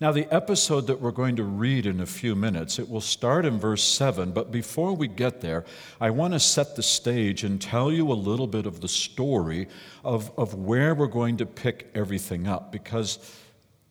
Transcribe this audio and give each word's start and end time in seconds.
Now, 0.00 0.12
the 0.12 0.32
episode 0.34 0.86
that 0.86 0.98
we're 0.98 1.10
going 1.10 1.36
to 1.36 1.44
read 1.44 1.84
in 1.84 2.00
a 2.00 2.06
few 2.06 2.34
minutes, 2.34 2.78
it 2.78 2.88
will 2.88 3.02
start 3.02 3.44
in 3.44 3.58
verse 3.58 3.82
7, 3.82 4.32
but 4.32 4.50
before 4.50 4.94
we 4.94 5.08
get 5.08 5.42
there, 5.42 5.66
I 6.00 6.08
want 6.08 6.32
to 6.32 6.40
set 6.40 6.74
the 6.74 6.82
stage 6.82 7.44
and 7.44 7.60
tell 7.60 7.92
you 7.92 8.10
a 8.10 8.14
little 8.14 8.46
bit 8.46 8.64
of 8.64 8.80
the 8.80 8.88
story 8.88 9.68
of, 10.02 10.32
of 10.38 10.54
where 10.54 10.94
we're 10.94 11.06
going 11.06 11.36
to 11.36 11.46
pick 11.46 11.90
everything 11.94 12.48
up, 12.48 12.72
because 12.72 13.18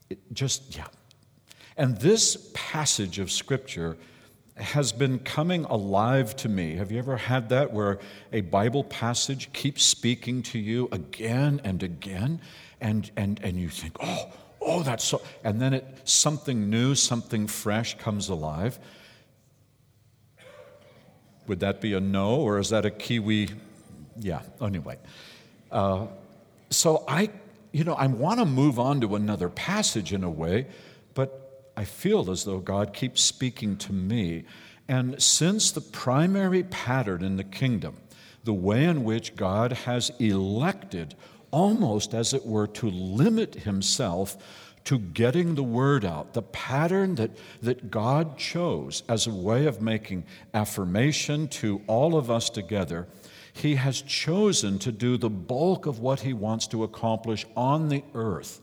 it 0.09 0.17
just, 0.33 0.75
yeah. 0.75 0.87
And 1.77 1.95
this 1.97 2.49
passage 2.55 3.19
of 3.19 3.31
Scripture 3.31 3.95
has 4.59 4.91
been 4.91 5.19
coming 5.19 5.65
alive 5.65 6.35
to 6.37 6.49
me. 6.49 6.75
Have 6.75 6.91
you 6.91 6.99
ever 6.99 7.17
had 7.17 7.49
that 7.49 7.71
where 7.71 7.99
a 8.31 8.41
Bible 8.41 8.83
passage 8.83 9.51
keeps 9.53 9.83
speaking 9.83 10.41
to 10.43 10.59
you 10.59 10.89
again 10.91 11.61
and 11.63 11.81
again 11.81 12.41
and 12.81 13.09
and 13.15 13.39
and 13.43 13.59
you 13.59 13.69
think, 13.69 13.97
"Oh, 14.01 14.31
oh, 14.61 14.83
that's 14.83 15.03
so 15.03 15.21
and 15.43 15.61
then 15.61 15.73
it 15.73 16.01
something 16.03 16.69
new, 16.69 16.95
something 16.95 17.47
fresh 17.47 17.97
comes 17.97 18.29
alive." 18.29 18.79
Would 21.47 21.61
that 21.61 21.81
be 21.81 21.93
a 21.93 21.99
no 21.99 22.35
or 22.35 22.59
is 22.59 22.69
that 22.69 22.85
a 22.85 22.91
kiwi? 22.91 23.49
Yeah, 24.19 24.41
anyway. 24.61 24.97
Uh, 25.71 26.05
so 26.69 27.03
I, 27.07 27.29
you 27.71 27.83
know, 27.83 27.95
I 27.95 28.07
want 28.07 28.39
to 28.39 28.45
move 28.45 28.77
on 28.77 29.01
to 29.01 29.15
another 29.15 29.49
passage 29.49 30.13
in 30.13 30.23
a 30.23 30.29
way, 30.29 30.67
I 31.79 31.85
feel 31.85 32.29
as 32.29 32.43
though 32.43 32.59
God 32.59 32.93
keeps 32.93 33.21
speaking 33.21 33.77
to 33.77 33.93
me. 33.93 34.43
And 34.89 35.23
since 35.23 35.71
the 35.71 35.79
primary 35.79 36.63
pattern 36.63 37.23
in 37.23 37.37
the 37.37 37.43
kingdom, 37.45 37.95
the 38.43 38.53
way 38.53 38.83
in 38.83 39.05
which 39.05 39.37
God 39.37 39.71
has 39.71 40.11
elected, 40.19 41.15
almost 41.51 42.13
as 42.13 42.33
it 42.33 42.45
were, 42.45 42.67
to 42.67 42.89
limit 42.89 43.55
himself 43.55 44.35
to 44.83 44.99
getting 44.99 45.55
the 45.55 45.63
word 45.63 46.03
out, 46.03 46.33
the 46.33 46.41
pattern 46.41 47.15
that, 47.15 47.31
that 47.61 47.89
God 47.89 48.37
chose 48.37 49.03
as 49.07 49.25
a 49.25 49.33
way 49.33 49.65
of 49.65 49.81
making 49.81 50.25
affirmation 50.53 51.47
to 51.47 51.81
all 51.87 52.17
of 52.17 52.29
us 52.29 52.49
together, 52.49 53.07
he 53.53 53.75
has 53.75 54.01
chosen 54.01 54.79
to 54.79 54.91
do 54.91 55.15
the 55.15 55.29
bulk 55.29 55.85
of 55.85 55.99
what 55.99 56.19
he 56.19 56.33
wants 56.33 56.67
to 56.67 56.83
accomplish 56.83 57.45
on 57.55 57.87
the 57.87 58.03
earth 58.13 58.59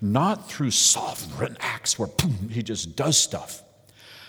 not 0.00 0.48
through 0.48 0.70
sovereign 0.70 1.56
acts 1.60 1.98
where 1.98 2.08
boom, 2.08 2.48
he 2.50 2.62
just 2.62 2.96
does 2.96 3.18
stuff, 3.18 3.62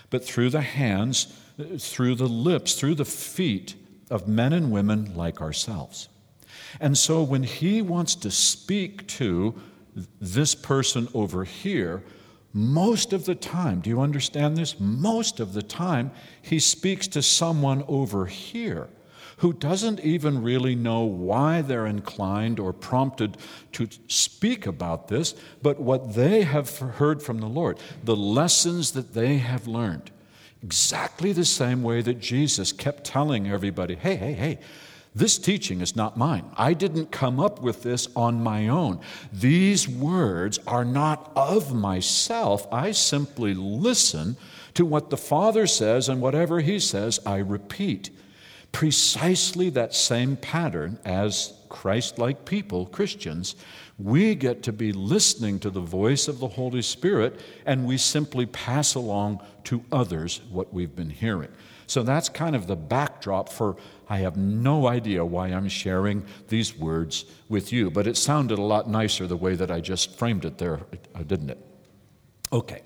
but 0.09 0.23
through 0.23 0.49
the 0.49 0.61
hands, 0.61 1.33
through 1.77 2.15
the 2.15 2.27
lips, 2.27 2.75
through 2.75 2.95
the 2.95 3.05
feet 3.05 3.75
of 4.09 4.27
men 4.27 4.53
and 4.53 4.71
women 4.71 5.15
like 5.15 5.41
ourselves. 5.41 6.09
And 6.79 6.97
so 6.97 7.23
when 7.23 7.43
he 7.43 7.81
wants 7.81 8.15
to 8.15 8.31
speak 8.31 9.07
to 9.07 9.55
this 10.19 10.55
person 10.55 11.07
over 11.13 11.43
here, 11.43 12.03
most 12.53 13.13
of 13.13 13.25
the 13.25 13.35
time, 13.35 13.79
do 13.81 13.89
you 13.89 14.01
understand 14.01 14.57
this? 14.57 14.79
Most 14.79 15.39
of 15.39 15.53
the 15.53 15.61
time, 15.61 16.11
he 16.41 16.59
speaks 16.59 17.07
to 17.09 17.21
someone 17.21 17.83
over 17.87 18.25
here 18.25 18.89
who 19.39 19.53
doesn't 19.53 19.99
even 20.01 20.41
really 20.41 20.75
know 20.75 21.01
why 21.01 21.61
they're 21.61 21.85
inclined 21.85 22.59
or 22.59 22.73
prompted 22.73 23.37
to 23.71 23.87
speak 24.07 24.67
about 24.67 25.07
this, 25.07 25.33
but 25.61 25.79
what 25.79 26.13
they 26.13 26.43
have 26.43 26.77
heard 26.77 27.23
from 27.23 27.39
the 27.39 27.47
Lord, 27.47 27.79
the 28.03 28.15
lessons 28.15 28.91
that 28.91 29.13
they 29.13 29.37
have 29.37 29.67
learned. 29.67 30.11
Exactly 30.61 31.31
the 31.31 31.45
same 31.45 31.83
way 31.83 32.01
that 32.01 32.19
Jesus 32.19 32.73
kept 32.73 33.05
telling 33.05 33.49
everybody, 33.49 33.95
hey, 33.95 34.15
hey, 34.17 34.33
hey, 34.33 34.59
this 35.15 35.37
teaching 35.37 35.79
is 35.79 35.95
not 35.95 36.17
mine. 36.17 36.51
I 36.57 36.73
didn't 36.73 37.11
come 37.11 37.39
up 37.39 37.61
with 37.61 37.81
this 37.81 38.09
on 38.15 38.43
my 38.43 38.67
own. 38.67 38.99
These 39.31 39.87
words 39.87 40.59
are 40.67 40.85
not 40.85 41.31
of 41.35 41.73
myself. 41.73 42.67
I 42.73 42.91
simply 42.91 43.53
listen 43.53 44.35
to 44.73 44.85
what 44.85 45.09
the 45.09 45.17
Father 45.17 45.65
says, 45.65 46.09
and 46.09 46.21
whatever 46.21 46.59
He 46.59 46.77
says, 46.79 47.19
I 47.25 47.37
repeat 47.37 48.11
precisely 48.71 49.69
that 49.71 49.93
same 49.93 50.35
pattern 50.37 50.99
as 51.05 51.53
Christ 51.69 52.17
like 52.17 52.45
people, 52.45 52.85
Christians. 52.87 53.55
We 53.97 54.35
get 54.35 54.63
to 54.63 54.73
be 54.73 54.91
listening 54.91 55.59
to 55.59 55.69
the 55.69 55.81
voice 55.81 56.27
of 56.27 56.39
the 56.39 56.47
Holy 56.47 56.81
Spirit, 56.81 57.39
and 57.65 57.85
we 57.85 57.97
simply 57.97 58.45
pass 58.45 58.95
along 58.95 59.41
to 59.65 59.83
others 59.91 60.41
what 60.49 60.73
we've 60.73 60.95
been 60.95 61.09
hearing. 61.09 61.49
So 61.87 62.03
that's 62.03 62.29
kind 62.29 62.55
of 62.55 62.67
the 62.67 62.75
backdrop 62.75 63.49
for 63.49 63.75
I 64.09 64.19
have 64.19 64.37
no 64.37 64.87
idea 64.87 65.23
why 65.25 65.47
I'm 65.47 65.69
sharing 65.69 66.25
these 66.47 66.75
words 66.75 67.25
with 67.47 67.71
you, 67.71 67.91
but 67.91 68.07
it 68.07 68.17
sounded 68.17 68.57
a 68.57 68.63
lot 68.63 68.89
nicer 68.89 69.27
the 69.27 69.37
way 69.37 69.55
that 69.55 69.69
I 69.69 69.81
just 69.81 70.17
framed 70.17 70.45
it 70.45 70.57
there, 70.57 70.81
uh, 71.15 71.23
didn't 71.23 71.51
it? 71.51 71.65
Okay. 72.51 72.81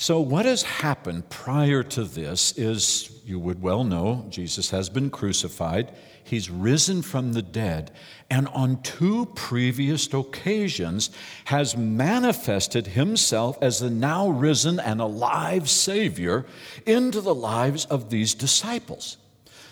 So, 0.00 0.20
what 0.20 0.44
has 0.44 0.62
happened 0.62 1.28
prior 1.28 1.82
to 1.82 2.04
this 2.04 2.56
is, 2.56 3.20
you 3.26 3.40
would 3.40 3.60
well 3.60 3.82
know, 3.82 4.26
Jesus 4.28 4.70
has 4.70 4.88
been 4.88 5.10
crucified, 5.10 5.90
he's 6.22 6.48
risen 6.48 7.02
from 7.02 7.32
the 7.32 7.42
dead, 7.42 7.90
and 8.30 8.46
on 8.48 8.80
two 8.82 9.26
previous 9.34 10.06
occasions 10.14 11.10
has 11.46 11.76
manifested 11.76 12.86
himself 12.86 13.58
as 13.60 13.80
the 13.80 13.90
now 13.90 14.28
risen 14.28 14.78
and 14.78 15.00
alive 15.00 15.68
Savior 15.68 16.46
into 16.86 17.20
the 17.20 17.34
lives 17.34 17.84
of 17.86 18.08
these 18.08 18.34
disciples. 18.34 19.16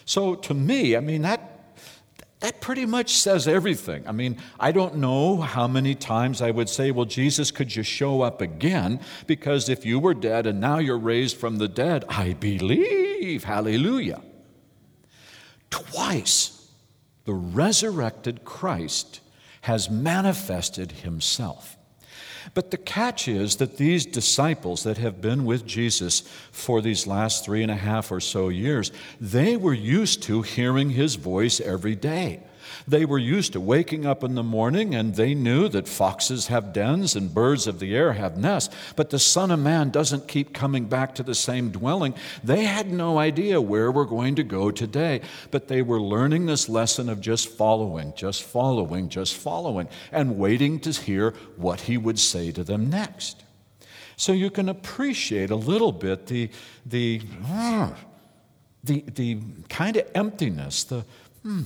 So, 0.06 0.34
to 0.34 0.54
me, 0.54 0.96
I 0.96 1.00
mean, 1.00 1.22
that 1.22 1.55
that 2.40 2.60
pretty 2.60 2.84
much 2.84 3.16
says 3.16 3.48
everything. 3.48 4.06
I 4.06 4.12
mean, 4.12 4.36
I 4.60 4.70
don't 4.70 4.96
know 4.96 5.38
how 5.38 5.66
many 5.66 5.94
times 5.94 6.42
I 6.42 6.50
would 6.50 6.68
say, 6.68 6.90
Well, 6.90 7.06
Jesus, 7.06 7.50
could 7.50 7.74
you 7.74 7.82
show 7.82 8.22
up 8.22 8.40
again? 8.42 9.00
Because 9.26 9.68
if 9.68 9.86
you 9.86 9.98
were 9.98 10.14
dead 10.14 10.46
and 10.46 10.60
now 10.60 10.78
you're 10.78 10.98
raised 10.98 11.36
from 11.36 11.56
the 11.56 11.68
dead, 11.68 12.04
I 12.08 12.34
believe. 12.34 13.44
Hallelujah. 13.44 14.22
Twice 15.70 16.70
the 17.24 17.34
resurrected 17.34 18.44
Christ 18.44 19.20
has 19.62 19.90
manifested 19.90 20.92
himself. 20.92 21.75
But 22.54 22.70
the 22.70 22.76
catch 22.76 23.28
is 23.28 23.56
that 23.56 23.76
these 23.76 24.06
disciples 24.06 24.82
that 24.84 24.98
have 24.98 25.20
been 25.20 25.44
with 25.44 25.66
Jesus 25.66 26.20
for 26.52 26.80
these 26.80 27.06
last 27.06 27.44
three 27.44 27.62
and 27.62 27.70
a 27.70 27.76
half 27.76 28.10
or 28.10 28.20
so 28.20 28.48
years, 28.48 28.92
they 29.20 29.56
were 29.56 29.74
used 29.74 30.22
to 30.24 30.42
hearing 30.42 30.90
his 30.90 31.16
voice 31.16 31.60
every 31.60 31.94
day. 31.94 32.40
They 32.86 33.04
were 33.04 33.18
used 33.18 33.52
to 33.52 33.60
waking 33.60 34.06
up 34.06 34.22
in 34.22 34.34
the 34.34 34.42
morning 34.42 34.94
and 34.94 35.14
they 35.14 35.34
knew 35.34 35.68
that 35.68 35.88
foxes 35.88 36.48
have 36.48 36.72
dens 36.72 37.16
and 37.16 37.34
birds 37.34 37.66
of 37.66 37.78
the 37.78 37.94
air 37.94 38.14
have 38.14 38.36
nests, 38.36 38.74
but 38.96 39.10
the 39.10 39.18
Son 39.18 39.50
of 39.50 39.60
Man 39.60 39.90
doesn't 39.90 40.28
keep 40.28 40.52
coming 40.52 40.86
back 40.86 41.14
to 41.16 41.22
the 41.22 41.34
same 41.34 41.70
dwelling. 41.70 42.14
They 42.42 42.64
had 42.64 42.90
no 42.92 43.18
idea 43.18 43.60
where 43.60 43.90
we're 43.90 44.04
going 44.04 44.34
to 44.36 44.44
go 44.44 44.70
today, 44.70 45.20
but 45.50 45.68
they 45.68 45.82
were 45.82 46.00
learning 46.00 46.46
this 46.46 46.68
lesson 46.68 47.08
of 47.08 47.20
just 47.20 47.48
following, 47.48 48.12
just 48.16 48.42
following, 48.42 49.08
just 49.08 49.34
following, 49.34 49.88
and 50.12 50.38
waiting 50.38 50.80
to 50.80 50.90
hear 50.90 51.34
what 51.56 51.82
he 51.82 51.96
would 51.96 52.18
say 52.18 52.52
to 52.52 52.64
them 52.64 52.90
next. 52.90 53.42
So 54.16 54.32
you 54.32 54.50
can 54.50 54.68
appreciate 54.68 55.50
a 55.50 55.56
little 55.56 55.92
bit 55.92 56.26
the, 56.26 56.50
the, 56.86 57.20
the, 58.82 59.00
the 59.02 59.38
kind 59.68 59.96
of 59.96 60.10
emptiness, 60.14 60.84
the, 60.84 61.04
hmm, 61.42 61.64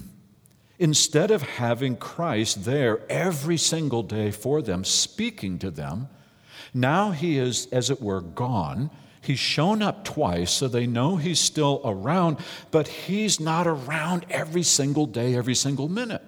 Instead 0.81 1.31
of 1.31 1.43
having 1.43 1.95
Christ 1.95 2.65
there 2.65 3.03
every 3.11 3.59
single 3.59 4.03
day 4.03 4.31
for 4.31 4.63
them, 4.63 4.83
speaking 4.83 5.59
to 5.59 5.71
them, 5.71 6.09
Now 6.73 7.11
he 7.11 7.37
is, 7.37 7.67
as 7.67 7.91
it 7.91 8.01
were, 8.01 8.23
gone. 8.23 8.91
He's 9.21 9.39
shown 9.39 9.83
up 9.83 10.05
twice, 10.05 10.51
so 10.51 10.69
they 10.69 10.87
know 10.87 11.17
he's 11.17 11.39
still 11.39 11.83
around, 11.85 12.39
but 12.71 12.89
he's 12.89 13.39
not 13.39 13.67
around 13.67 14.25
every 14.31 14.63
single 14.63 15.05
day, 15.05 15.35
every 15.35 15.55
single 15.55 15.89
minute. 15.89 16.23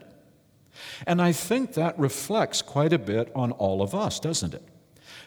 And 1.07 1.23
I 1.23 1.33
think 1.33 1.73
that 1.73 1.99
reflects 1.99 2.61
quite 2.61 2.93
a 2.93 2.99
bit 2.99 3.33
on 3.35 3.53
all 3.53 3.81
of 3.81 3.95
us, 3.95 4.21
doesn't 4.21 4.53
it? 4.53 4.69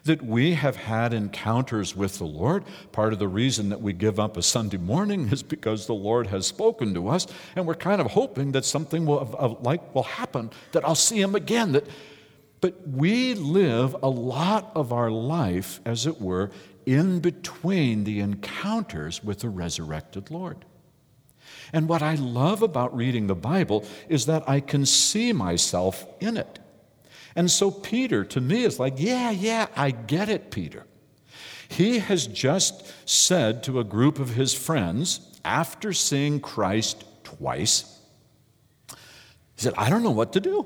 That 0.06 0.24
we 0.24 0.54
have 0.54 0.76
had 0.76 1.14
encounters 1.14 1.96
with 1.96 2.18
the 2.20 2.26
Lord. 2.26 2.64
Part 2.92 3.12
of 3.12 3.20
the 3.20 3.28
reason 3.28 3.70
that 3.70 3.82
we 3.82 3.92
give 3.92 4.20
up 4.20 4.38
a 4.38 4.42
Sunday 4.42 4.78
morning 4.78 5.30
is 5.30 5.44
because 5.44 5.88
the 5.88 5.94
Lord 5.94 6.28
has 6.28 6.48
spoken 6.48 6.94
to 6.94 7.10
us, 7.10 7.28
and 7.56 7.66
we're 7.66 7.76
kind 7.76 8.00
of 8.00 8.08
hoping 8.12 8.52
that 8.54 8.66
something 8.66 9.06
will, 9.06 9.60
like 9.62 9.94
will 9.94 10.04
happen, 10.04 10.52
that 10.72 10.86
I'll 10.86 10.96
see 10.96 11.20
Him 11.20 11.36
again. 11.36 11.74
That, 11.74 11.88
but 12.62 12.88
we 12.88 13.34
live 13.34 13.96
a 14.02 14.10
lot 14.10 14.72
of 14.76 14.94
our 14.94 15.12
life, 15.12 15.82
as 15.86 16.06
it 16.06 16.22
were, 16.22 16.52
in 16.86 17.20
between 17.20 18.04
the 18.04 18.20
encounters 18.20 19.24
with 19.24 19.40
the 19.40 19.50
resurrected 19.50 20.30
Lord. 20.30 20.66
And 21.74 21.90
what 21.90 22.02
I 22.02 22.16
love 22.16 22.62
about 22.62 22.96
reading 22.96 23.28
the 23.28 23.36
Bible 23.36 23.86
is 24.08 24.28
that 24.28 24.48
I 24.48 24.60
can 24.60 24.86
see 24.86 25.34
myself 25.34 26.06
in 26.20 26.38
it. 26.38 26.60
And 27.36 27.52
so 27.52 27.70
Peter, 27.70 28.24
to 28.24 28.40
me, 28.40 28.64
is 28.64 28.80
like, 28.80 28.94
yeah, 28.98 29.30
yeah, 29.30 29.68
I 29.76 29.92
get 29.92 30.30
it, 30.30 30.52
Peter. 30.52 30.86
He 31.68 32.00
has 32.00 32.28
just 32.28 32.94
said 33.10 33.64
to 33.64 33.80
a 33.80 33.84
group 33.84 34.20
of 34.20 34.30
his 34.30 34.54
friends, 34.54 35.20
after 35.44 35.94
seeing 35.94 36.40
Christ 36.40 37.04
twice, 37.24 38.00
he 38.90 38.96
said, 39.62 39.74
I 39.78 39.90
don't 39.90 40.04
know 40.04 40.12
what 40.12 40.34
to 40.34 40.40
do. 40.40 40.66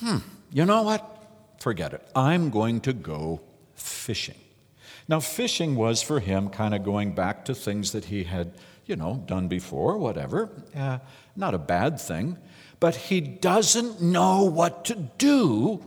Hmm, 0.00 0.18
you 0.52 0.64
know 0.64 0.82
what? 0.82 1.10
Forget 1.58 1.92
it. 1.94 2.06
I'm 2.14 2.50
going 2.50 2.80
to 2.82 2.92
go 2.92 3.40
fishing. 3.74 4.36
Now, 5.08 5.20
fishing 5.20 5.76
was 5.76 6.02
for 6.02 6.20
him 6.20 6.48
kind 6.48 6.74
of 6.74 6.82
going 6.82 7.14
back 7.14 7.44
to 7.46 7.54
things 7.54 7.92
that 7.92 8.06
he 8.06 8.24
had, 8.24 8.54
you 8.86 8.96
know, 8.96 9.22
done 9.26 9.48
before, 9.48 9.98
whatever. 9.98 10.50
Uh, 10.74 10.98
not 11.36 11.54
a 11.54 11.58
bad 11.58 12.00
thing. 12.00 12.38
But 12.84 12.96
he 12.96 13.22
doesn't 13.22 14.02
know 14.02 14.42
what 14.42 14.84
to 14.84 14.94
do 14.94 15.82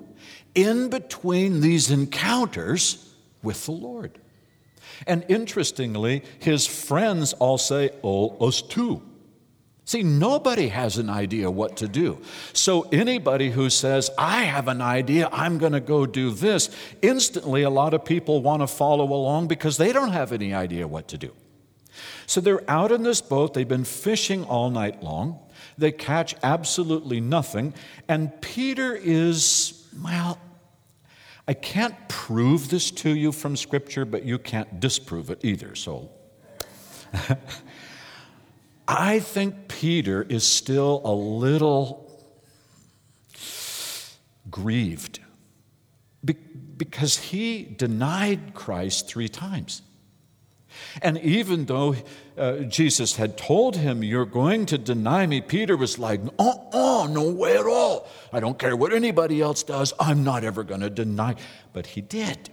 in 0.56 0.90
between 0.90 1.62
these 1.62 1.92
encounters 1.92 3.14
with 3.44 3.68
the 3.68 3.72
Lord. 3.72 4.18
And 5.06 5.24
interestingly, 5.28 6.24
his 6.40 6.66
friends 6.66 7.34
all 7.34 7.60
say, 7.60 7.92
Oh, 8.04 8.30
us 8.44 8.64
too. 8.64 9.04
See, 9.86 10.02
nobody 10.02 10.70
has 10.70 10.98
an 10.98 11.08
idea 11.08 11.52
what 11.52 11.78
to 11.78 11.88
do. 11.88 12.18
So, 12.54 12.90
anybody 12.92 13.52
who 13.52 13.70
says, 13.70 14.10
I 14.18 14.46
have 14.46 14.68
an 14.68 14.82
idea, 14.82 15.30
I'm 15.32 15.60
going 15.60 15.74
to 15.74 15.80
go 15.80 16.08
do 16.08 16.32
this, 16.32 16.72
instantly 17.04 17.62
a 17.62 17.70
lot 17.70 17.94
of 17.94 18.06
people 18.06 18.42
want 18.42 18.64
to 18.64 18.68
follow 18.68 19.14
along 19.14 19.50
because 19.50 19.78
they 19.78 19.94
don't 19.94 20.14
have 20.14 20.32
any 20.32 20.52
idea 20.52 20.88
what 20.88 21.10
to 21.10 21.20
do. 21.20 21.32
So, 22.26 22.42
they're 22.42 22.68
out 22.68 22.92
in 22.92 23.04
this 23.04 23.22
boat, 23.22 23.54
they've 23.54 23.68
been 23.68 23.84
fishing 23.84 24.44
all 24.46 24.72
night 24.72 25.04
long, 25.04 25.42
they 25.78 25.92
catch 25.92 26.36
absolutely 26.44 27.20
nothing, 27.22 27.74
and 28.08 28.42
Peter 28.42 28.96
is, 28.96 29.88
well, 30.04 30.40
I 31.48 31.54
can't 31.54 31.96
prove 32.10 32.70
this 32.70 32.92
to 32.92 33.10
you 33.10 33.32
from 33.32 33.56
Scripture, 33.56 34.06
but 34.06 34.24
you 34.26 34.38
can't 34.38 34.80
disprove 34.80 35.30
it 35.30 35.44
either, 35.44 35.76
so. 35.76 36.10
I 38.88 39.20
think 39.20 39.68
Peter 39.68 40.24
is 40.24 40.46
still 40.46 41.02
a 41.04 41.14
little 41.14 42.08
grieved 44.50 45.20
because 46.78 47.18
he 47.18 47.64
denied 47.64 48.54
Christ 48.54 49.08
three 49.08 49.28
times. 49.28 49.82
And 51.02 51.18
even 51.20 51.66
though 51.66 51.96
uh, 52.38 52.58
Jesus 52.60 53.16
had 53.16 53.38
told 53.38 53.76
him, 53.76 54.04
You're 54.04 54.26
going 54.26 54.66
to 54.68 54.78
deny 54.78 55.26
me, 55.26 55.42
Peter 55.42 55.78
was 55.78 56.00
like, 56.00 56.22
oh, 56.40 57.08
no 57.10 57.30
way 57.30 57.58
at 57.58 57.66
all. 57.66 58.08
I 58.32 58.40
don't 58.40 58.58
care 58.60 58.76
what 58.76 58.94
anybody 58.94 59.42
else 59.42 59.64
does. 59.64 59.94
I'm 60.00 60.24
not 60.24 60.44
ever 60.44 60.64
going 60.64 60.82
to 60.82 60.90
deny. 60.90 61.36
But 61.74 61.88
he 61.88 62.02
did. 62.02 62.50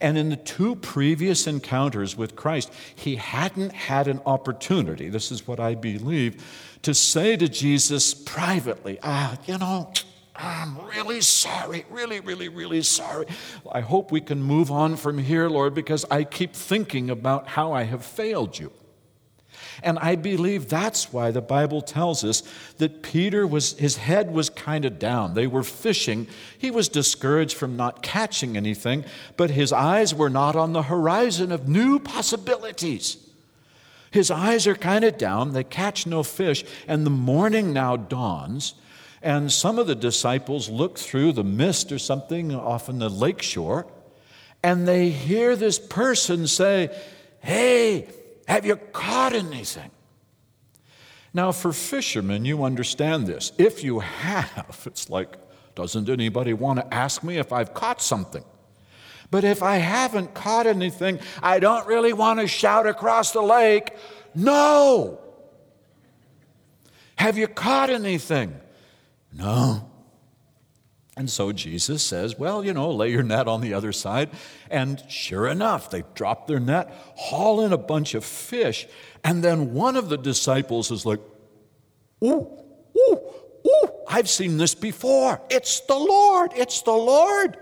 And 0.00 0.18
in 0.18 0.30
the 0.30 0.36
two 0.36 0.76
previous 0.76 1.46
encounters 1.46 2.16
with 2.16 2.36
Christ, 2.36 2.72
he 2.94 3.16
hadn't 3.16 3.72
had 3.72 4.08
an 4.08 4.20
opportunity, 4.26 5.08
this 5.08 5.30
is 5.30 5.46
what 5.46 5.60
I 5.60 5.74
believe, 5.74 6.44
to 6.82 6.94
say 6.94 7.36
to 7.36 7.48
Jesus 7.48 8.14
privately, 8.14 8.98
ah, 9.02 9.38
you 9.46 9.58
know, 9.58 9.92
I'm 10.38 10.78
really 10.86 11.20
sorry, 11.20 11.86
really, 11.90 12.20
really, 12.20 12.48
really 12.48 12.82
sorry. 12.82 13.26
I 13.70 13.80
hope 13.80 14.12
we 14.12 14.20
can 14.20 14.42
move 14.42 14.70
on 14.70 14.96
from 14.96 15.18
here, 15.18 15.48
Lord, 15.48 15.74
because 15.74 16.04
I 16.10 16.24
keep 16.24 16.54
thinking 16.54 17.10
about 17.10 17.48
how 17.48 17.72
I 17.72 17.84
have 17.84 18.04
failed 18.04 18.58
you. 18.58 18.72
And 19.82 19.98
I 19.98 20.16
believe 20.16 20.68
that's 20.68 21.12
why 21.12 21.30
the 21.30 21.40
Bible 21.40 21.80
tells 21.80 22.24
us 22.24 22.42
that 22.78 23.02
Peter 23.02 23.46
was, 23.46 23.78
his 23.78 23.96
head 23.96 24.30
was 24.30 24.48
kind 24.50 24.84
of 24.84 24.98
down. 24.98 25.34
They 25.34 25.46
were 25.46 25.62
fishing. 25.62 26.26
He 26.58 26.70
was 26.70 26.88
discouraged 26.88 27.56
from 27.56 27.76
not 27.76 28.02
catching 28.02 28.56
anything, 28.56 29.04
but 29.36 29.50
his 29.50 29.72
eyes 29.72 30.14
were 30.14 30.30
not 30.30 30.56
on 30.56 30.72
the 30.72 30.84
horizon 30.84 31.52
of 31.52 31.68
new 31.68 31.98
possibilities. 31.98 33.18
His 34.10 34.30
eyes 34.30 34.66
are 34.66 34.74
kind 34.74 35.04
of 35.04 35.18
down. 35.18 35.52
They 35.52 35.64
catch 35.64 36.06
no 36.06 36.22
fish. 36.22 36.64
And 36.88 37.04
the 37.04 37.10
morning 37.10 37.72
now 37.72 37.96
dawns. 37.96 38.74
And 39.26 39.50
some 39.50 39.80
of 39.80 39.88
the 39.88 39.96
disciples 39.96 40.68
look 40.68 40.96
through 40.96 41.32
the 41.32 41.42
mist 41.42 41.90
or 41.90 41.98
something 41.98 42.54
off 42.54 42.88
in 42.88 43.00
the 43.00 43.08
lake 43.08 43.42
shore, 43.42 43.84
and 44.62 44.86
they 44.86 45.08
hear 45.08 45.56
this 45.56 45.80
person 45.80 46.46
say, 46.46 46.96
Hey, 47.40 48.06
have 48.46 48.64
you 48.64 48.76
caught 48.76 49.32
anything? 49.32 49.90
Now, 51.34 51.50
for 51.50 51.72
fishermen, 51.72 52.44
you 52.44 52.62
understand 52.62 53.26
this. 53.26 53.50
If 53.58 53.82
you 53.82 53.98
have, 53.98 54.84
it's 54.86 55.10
like, 55.10 55.36
doesn't 55.74 56.08
anybody 56.08 56.52
want 56.52 56.78
to 56.78 56.94
ask 56.94 57.24
me 57.24 57.38
if 57.38 57.52
I've 57.52 57.74
caught 57.74 58.00
something? 58.00 58.44
But 59.32 59.42
if 59.42 59.60
I 59.60 59.78
haven't 59.78 60.34
caught 60.34 60.68
anything, 60.68 61.18
I 61.42 61.58
don't 61.58 61.84
really 61.88 62.12
want 62.12 62.38
to 62.38 62.46
shout 62.46 62.86
across 62.86 63.32
the 63.32 63.42
lake, 63.42 63.90
No! 64.36 65.18
Have 67.16 67.36
you 67.36 67.48
caught 67.48 67.90
anything? 67.90 68.60
No. 69.36 69.90
And 71.16 71.30
so 71.30 71.52
Jesus 71.52 72.02
says, 72.02 72.38
Well, 72.38 72.64
you 72.64 72.72
know, 72.72 72.90
lay 72.90 73.10
your 73.10 73.22
net 73.22 73.48
on 73.48 73.60
the 73.60 73.74
other 73.74 73.92
side. 73.92 74.30
And 74.70 75.02
sure 75.08 75.46
enough, 75.46 75.90
they 75.90 76.04
drop 76.14 76.46
their 76.46 76.60
net, 76.60 76.92
haul 77.16 77.62
in 77.62 77.72
a 77.72 77.78
bunch 77.78 78.14
of 78.14 78.24
fish. 78.24 78.86
And 79.24 79.42
then 79.42 79.72
one 79.72 79.96
of 79.96 80.08
the 80.08 80.18
disciples 80.18 80.90
is 80.90 81.06
like, 81.06 81.20
Ooh, 82.24 82.48
ooh, 82.98 83.20
ooh, 83.66 83.88
I've 84.08 84.28
seen 84.28 84.56
this 84.58 84.74
before. 84.74 85.40
It's 85.50 85.80
the 85.80 85.96
Lord, 85.96 86.52
it's 86.54 86.82
the 86.82 86.92
Lord. 86.92 87.56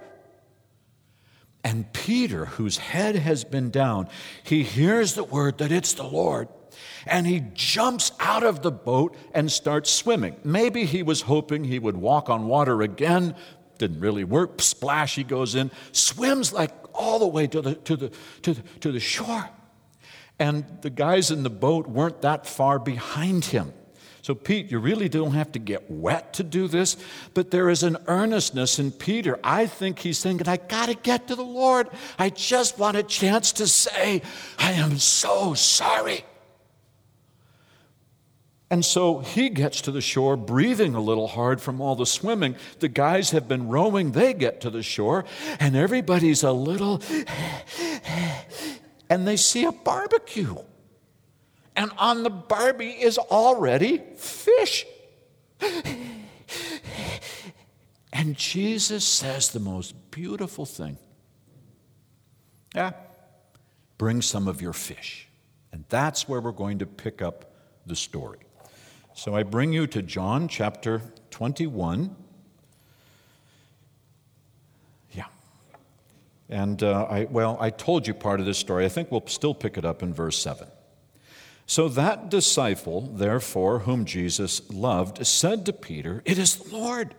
And 1.62 1.90
Peter, 1.92 2.44
whose 2.44 2.76
head 2.76 3.16
has 3.16 3.42
been 3.42 3.70
down, 3.70 4.08
he 4.42 4.62
hears 4.62 5.14
the 5.14 5.24
word 5.24 5.58
that 5.58 5.72
it's 5.72 5.94
the 5.94 6.04
Lord 6.04 6.48
and 7.06 7.26
he 7.26 7.44
jumps 7.54 8.12
out 8.20 8.42
of 8.42 8.62
the 8.62 8.70
boat 8.70 9.16
and 9.32 9.50
starts 9.50 9.90
swimming. 9.90 10.36
Maybe 10.44 10.84
he 10.84 11.02
was 11.02 11.22
hoping 11.22 11.64
he 11.64 11.78
would 11.78 11.96
walk 11.96 12.28
on 12.30 12.46
water 12.46 12.82
again. 12.82 13.34
Didn't 13.78 14.00
really 14.00 14.24
work. 14.24 14.60
Splash, 14.60 15.16
he 15.16 15.24
goes 15.24 15.54
in, 15.54 15.70
swims 15.92 16.52
like 16.52 16.70
all 16.94 17.18
the 17.18 17.26
way 17.26 17.46
to 17.46 17.60
the, 17.60 17.74
to 17.74 17.96
the, 17.96 18.12
to 18.42 18.54
the, 18.54 18.62
to 18.80 18.92
the 18.92 19.00
shore. 19.00 19.48
And 20.38 20.64
the 20.82 20.90
guys 20.90 21.30
in 21.30 21.42
the 21.42 21.50
boat 21.50 21.86
weren't 21.86 22.22
that 22.22 22.46
far 22.46 22.78
behind 22.78 23.46
him. 23.46 23.72
So, 24.24 24.34
Pete, 24.34 24.70
you 24.70 24.78
really 24.78 25.10
don't 25.10 25.32
have 25.32 25.52
to 25.52 25.58
get 25.58 25.90
wet 25.90 26.32
to 26.34 26.42
do 26.42 26.66
this, 26.66 26.96
but 27.34 27.50
there 27.50 27.68
is 27.68 27.82
an 27.82 27.98
earnestness 28.06 28.78
in 28.78 28.90
Peter. 28.90 29.38
I 29.44 29.66
think 29.66 29.98
he's 29.98 30.22
thinking, 30.22 30.48
I 30.48 30.56
got 30.56 30.86
to 30.86 30.94
get 30.94 31.28
to 31.28 31.34
the 31.34 31.42
Lord. 31.42 31.90
I 32.18 32.30
just 32.30 32.78
want 32.78 32.96
a 32.96 33.02
chance 33.02 33.52
to 33.52 33.66
say, 33.66 34.22
I 34.58 34.72
am 34.72 34.96
so 34.96 35.52
sorry. 35.52 36.24
And 38.74 38.84
so 38.84 39.20
he 39.20 39.50
gets 39.50 39.80
to 39.82 39.92
the 39.92 40.00
shore, 40.00 40.36
breathing 40.36 40.96
a 40.96 41.00
little 41.00 41.28
hard 41.28 41.60
from 41.60 41.80
all 41.80 41.94
the 41.94 42.04
swimming. 42.04 42.56
The 42.80 42.88
guys 42.88 43.30
have 43.30 43.46
been 43.46 43.68
rowing, 43.68 44.10
they 44.10 44.34
get 44.34 44.60
to 44.62 44.70
the 44.70 44.82
shore, 44.82 45.24
and 45.60 45.76
everybody's 45.76 46.42
a 46.42 46.50
little. 46.50 47.00
and 49.08 49.28
they 49.28 49.36
see 49.36 49.64
a 49.64 49.70
barbecue. 49.70 50.56
And 51.76 51.92
on 51.98 52.24
the 52.24 52.30
barbie 52.30 52.90
is 52.90 53.16
already 53.16 54.02
fish. 54.16 54.84
and 58.12 58.36
Jesus 58.36 59.04
says 59.04 59.50
the 59.50 59.60
most 59.60 59.94
beautiful 60.10 60.66
thing. 60.66 60.98
Yeah, 62.74 62.90
bring 63.98 64.20
some 64.20 64.48
of 64.48 64.60
your 64.60 64.72
fish. 64.72 65.28
And 65.70 65.84
that's 65.88 66.28
where 66.28 66.40
we're 66.40 66.50
going 66.50 66.80
to 66.80 66.86
pick 66.86 67.22
up 67.22 67.54
the 67.86 67.94
story. 67.94 68.40
So 69.16 69.36
I 69.36 69.44
bring 69.44 69.72
you 69.72 69.86
to 69.86 70.02
John 70.02 70.48
chapter 70.48 71.00
21. 71.30 72.16
Yeah. 75.12 75.26
And 76.48 76.82
uh, 76.82 77.06
I, 77.08 77.24
well, 77.30 77.56
I 77.60 77.70
told 77.70 78.08
you 78.08 78.14
part 78.14 78.40
of 78.40 78.46
this 78.46 78.58
story. 78.58 78.84
I 78.84 78.88
think 78.88 79.12
we'll 79.12 79.26
still 79.28 79.54
pick 79.54 79.78
it 79.78 79.84
up 79.84 80.02
in 80.02 80.12
verse 80.12 80.36
7. 80.38 80.66
So 81.64 81.88
that 81.90 82.28
disciple, 82.28 83.02
therefore, 83.02 83.80
whom 83.80 84.04
Jesus 84.04 84.68
loved, 84.68 85.24
said 85.24 85.64
to 85.66 85.72
Peter, 85.72 86.20
It 86.24 86.36
is 86.36 86.56
the 86.56 86.76
Lord. 86.76 87.14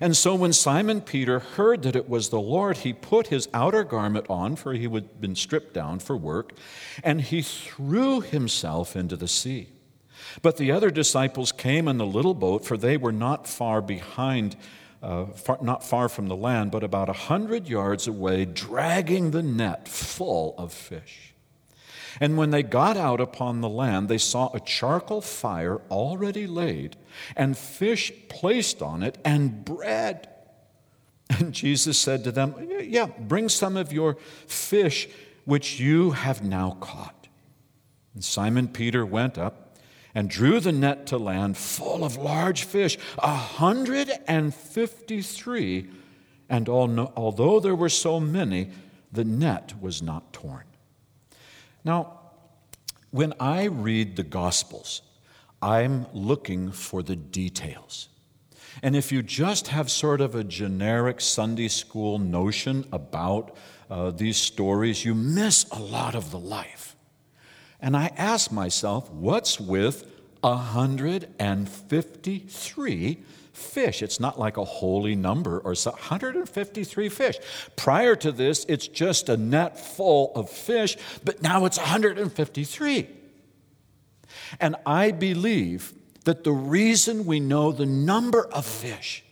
And 0.00 0.16
so 0.16 0.34
when 0.34 0.52
Simon 0.52 1.00
Peter 1.00 1.38
heard 1.38 1.82
that 1.84 1.94
it 1.94 2.08
was 2.08 2.30
the 2.30 2.40
Lord, 2.40 2.78
he 2.78 2.92
put 2.92 3.28
his 3.28 3.48
outer 3.54 3.84
garment 3.84 4.26
on, 4.28 4.56
for 4.56 4.72
he 4.72 4.88
had 4.88 5.20
been 5.20 5.36
stripped 5.36 5.74
down 5.74 6.00
for 6.00 6.16
work, 6.16 6.54
and 7.04 7.20
he 7.20 7.40
threw 7.40 8.20
himself 8.20 8.96
into 8.96 9.14
the 9.16 9.28
sea. 9.28 9.68
But 10.42 10.56
the 10.56 10.70
other 10.72 10.90
disciples 10.90 11.52
came 11.52 11.88
in 11.88 11.98
the 11.98 12.06
little 12.06 12.34
boat, 12.34 12.64
for 12.64 12.76
they 12.76 12.96
were 12.96 13.12
not 13.12 13.46
far 13.46 13.80
behind, 13.80 14.56
uh, 15.02 15.26
far, 15.26 15.58
not 15.60 15.84
far 15.84 16.08
from 16.08 16.28
the 16.28 16.36
land, 16.36 16.70
but 16.70 16.84
about 16.84 17.08
a 17.08 17.14
hundred 17.14 17.68
yards 17.68 18.06
away, 18.06 18.44
dragging 18.44 19.30
the 19.30 19.42
net 19.42 19.88
full 19.88 20.54
of 20.58 20.72
fish. 20.72 21.34
And 22.20 22.36
when 22.36 22.50
they 22.50 22.62
got 22.62 22.96
out 22.96 23.20
upon 23.20 23.60
the 23.60 23.68
land, 23.68 24.08
they 24.08 24.18
saw 24.18 24.52
a 24.52 24.60
charcoal 24.60 25.20
fire 25.20 25.80
already 25.90 26.46
laid, 26.46 26.96
and 27.36 27.56
fish 27.56 28.12
placed 28.28 28.82
on 28.82 29.02
it, 29.02 29.18
and 29.24 29.64
bread. 29.64 30.28
And 31.30 31.52
Jesus 31.52 31.98
said 31.98 32.22
to 32.24 32.32
them, 32.32 32.54
Yeah, 32.80 33.06
bring 33.06 33.48
some 33.48 33.76
of 33.76 33.92
your 33.92 34.16
fish 34.46 35.08
which 35.44 35.80
you 35.80 36.12
have 36.12 36.44
now 36.44 36.76
caught. 36.80 37.28
And 38.14 38.22
Simon 38.22 38.68
Peter 38.68 39.04
went 39.04 39.38
up 39.38 39.63
and 40.14 40.30
drew 40.30 40.60
the 40.60 40.72
net 40.72 41.06
to 41.06 41.18
land 41.18 41.56
full 41.56 42.04
of 42.04 42.16
large 42.16 42.64
fish, 42.64 42.96
a 43.18 43.34
hundred 43.34 44.10
and 44.28 44.54
fifty 44.54 45.22
three. 45.22 45.88
And 46.48 46.68
although 46.68 47.58
there 47.58 47.74
were 47.74 47.88
so 47.88 48.20
many, 48.20 48.70
the 49.10 49.24
net 49.24 49.74
was 49.80 50.02
not 50.02 50.32
torn. 50.32 50.64
Now, 51.84 52.20
when 53.10 53.32
I 53.40 53.64
read 53.64 54.16
the 54.16 54.22
Gospels, 54.22 55.02
I'm 55.62 56.06
looking 56.12 56.72
for 56.72 57.02
the 57.02 57.16
details. 57.16 58.08
And 58.82 58.96
if 58.96 59.12
you 59.12 59.22
just 59.22 59.68
have 59.68 59.90
sort 59.90 60.20
of 60.20 60.34
a 60.34 60.44
generic 60.44 61.20
Sunday 61.20 61.68
school 61.68 62.18
notion 62.18 62.84
about 62.92 63.56
uh, 63.88 64.10
these 64.10 64.36
stories, 64.36 65.04
you 65.04 65.14
miss 65.14 65.64
a 65.70 65.78
lot 65.78 66.14
of 66.14 66.30
the 66.30 66.38
life. 66.38 66.93
And 67.80 67.96
I 67.96 68.12
ask 68.16 68.52
myself, 68.52 69.10
what's 69.10 69.60
with 69.60 70.10
153 70.40 73.18
fish. 73.54 74.02
It's 74.02 74.20
not 74.20 74.38
like 74.38 74.56
a 74.56 74.64
holy 74.64 75.14
number 75.14 75.60
or 75.60 75.74
so, 75.74 75.92
153 75.92 77.08
fish. 77.08 77.36
Prior 77.76 78.16
to 78.16 78.32
this, 78.32 78.66
it's 78.68 78.88
just 78.88 79.28
a 79.28 79.36
net 79.36 79.78
full 79.78 80.32
of 80.34 80.50
fish, 80.50 80.96
but 81.24 81.40
now 81.40 81.64
it's 81.64 81.78
153. 81.78 83.08
And 84.60 84.76
I 84.84 85.12
believe 85.12 85.94
that 86.24 86.44
the 86.44 86.52
reason 86.52 87.26
we 87.26 87.40
know 87.40 87.72
the 87.72 87.86
number 87.86 88.46
of 88.46 88.66
fish 88.66 89.24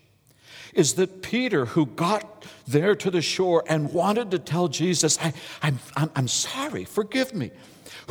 is 0.72 0.94
that 0.94 1.22
Peter, 1.22 1.66
who 1.66 1.86
got 1.86 2.46
there 2.66 2.94
to 2.94 3.10
the 3.10 3.20
shore 3.20 3.64
and 3.66 3.92
wanted 3.92 4.30
to 4.30 4.38
tell 4.38 4.68
Jesus, 4.68 5.18
I, 5.18 5.32
am 5.62 5.78
I'm, 5.96 6.10
I'm 6.14 6.28
sorry, 6.28 6.84
forgive 6.84 7.34
me 7.34 7.50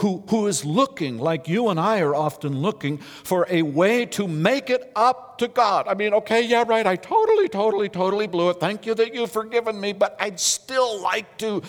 who, 0.02 0.24
who 0.30 0.48
is 0.48 0.66
looking, 0.66 1.20
like 1.20 1.48
you 1.48 1.70
and 1.70 1.80
I 1.80 2.02
are 2.02 2.16
often 2.16 2.60
looking, 2.60 2.98
for 2.98 3.46
a 3.50 3.62
way 3.62 4.06
to 4.08 4.28
make 4.28 4.70
it 4.72 4.92
up 4.96 5.38
to 5.38 5.48
God. 5.48 5.88
I 5.88 5.94
mean, 5.94 6.14
okay, 6.16 6.42
yeah, 6.42 6.64
right, 6.68 6.88
I 6.88 6.96
totally, 6.96 7.48
totally, 7.48 7.88
totally 7.88 8.26
blew 8.26 8.50
it. 8.50 8.60
Thank 8.60 8.86
you 8.88 8.96
that 8.96 9.14
you've 9.14 9.32
forgiven 9.32 9.80
me, 9.80 9.94
but 9.94 10.16
I'd 10.20 10.40
still 10.40 11.00
like 11.02 11.38
to 11.38 11.62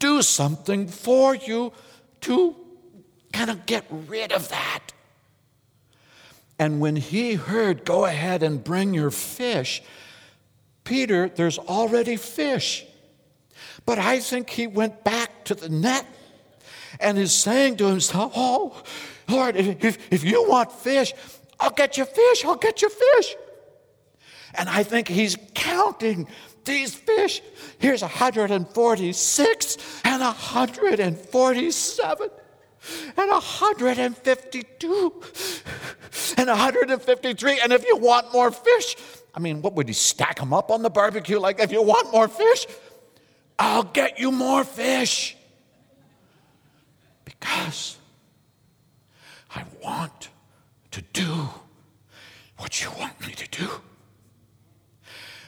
do 0.00 0.20
something 0.22 0.88
for 0.88 1.36
you 1.36 1.72
to 2.22 2.56
kind 3.32 3.50
of 3.50 3.66
get 3.66 3.84
rid 3.90 4.32
of 4.32 4.48
that. 4.48 4.80
And 6.58 6.80
when 6.80 6.96
he 6.96 7.34
heard, 7.34 7.84
go 7.84 8.04
ahead 8.04 8.42
and 8.42 8.64
bring 8.64 8.94
your 8.94 9.10
fish, 9.12 9.82
Peter, 10.82 11.28
there's 11.28 11.58
already 11.58 12.16
fish. 12.16 12.84
But 13.84 14.00
I 14.00 14.18
think 14.18 14.50
he 14.50 14.66
went 14.66 15.04
back 15.04 15.44
to 15.44 15.54
the 15.54 15.68
net 15.68 16.06
and 17.00 17.18
is 17.18 17.32
saying 17.32 17.78
to 17.78 17.86
himself, 17.86 18.32
Oh, 18.36 18.82
Lord, 19.28 19.56
if, 19.56 20.12
if 20.12 20.24
you 20.24 20.48
want 20.48 20.72
fish, 20.72 21.12
I'll 21.58 21.70
get 21.70 21.96
you 21.96 22.04
fish, 22.04 22.44
I'll 22.44 22.56
get 22.56 22.82
you 22.82 22.90
fish. 22.90 23.34
And 24.54 24.68
I 24.68 24.82
think 24.82 25.08
he's 25.08 25.38
counting 25.54 26.28
these 26.64 26.94
fish. 26.94 27.40
Here's 27.78 28.02
146 28.02 30.02
and 30.04 30.20
147 30.20 32.30
and 33.16 33.30
152 33.30 35.22
and 36.38 36.48
153. 36.48 37.60
And 37.60 37.72
if 37.72 37.86
you 37.86 37.96
want 37.96 38.32
more 38.32 38.50
fish, 38.50 38.96
I 39.34 39.40
mean, 39.40 39.62
what 39.62 39.74
would 39.74 39.88
he 39.88 39.94
stack 39.94 40.38
them 40.38 40.52
up 40.52 40.70
on 40.70 40.82
the 40.82 40.90
barbecue? 40.90 41.38
Like, 41.38 41.60
if 41.60 41.72
you 41.72 41.82
want 41.82 42.12
more 42.12 42.28
fish, 42.28 42.66
I'll 43.58 43.84
get 43.84 44.18
you 44.18 44.32
more 44.32 44.64
fish. 44.64 45.35
Because 47.40 47.98
I 49.54 49.64
want 49.82 50.28
to 50.90 51.02
do 51.12 51.48
what 52.58 52.82
you 52.82 52.90
want 52.98 53.20
me 53.26 53.32
to 53.34 53.48
do. 53.48 53.70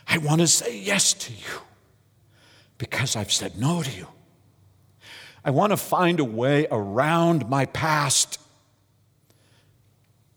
I 0.07 0.19
want 0.19 0.41
to 0.41 0.47
say 0.47 0.79
yes 0.79 1.13
to 1.15 1.33
you 1.33 1.63
because 2.79 3.17
I've 3.17 3.33
said 3.33 3.59
no 3.59 3.83
to 3.83 3.91
you. 3.91 4.07
I 5.45 5.51
want 5.51 5.73
to 5.73 5.77
find 5.77 6.21
a 6.21 6.25
way 6.25 6.69
around 6.71 7.49
my 7.49 7.67
past 7.67 8.41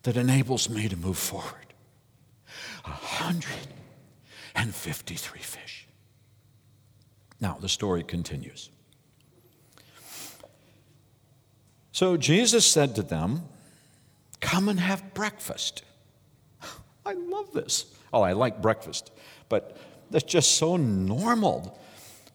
that 0.04 0.18
enables 0.18 0.70
me 0.70 0.90
to 0.90 0.98
move 0.98 1.18
forward. 1.18 1.74
153 2.84 5.40
fish. 5.40 5.88
Now, 7.40 7.58
the 7.60 7.70
story 7.70 8.04
continues. 8.04 8.70
So 11.92 12.18
Jesus 12.18 12.66
said 12.66 12.96
to 12.96 13.04
them, 13.04 13.44
Come 14.40 14.70
and 14.70 14.80
have 14.80 15.14
breakfast. 15.14 15.84
I 17.06 17.14
love 17.14 17.52
this. 17.54 17.86
Oh, 18.14 18.22
I 18.22 18.34
like 18.34 18.62
breakfast, 18.62 19.12
but 19.50 19.78
that's 20.10 20.26
just 20.26 20.58
so 20.58 20.78
normal. 20.78 21.80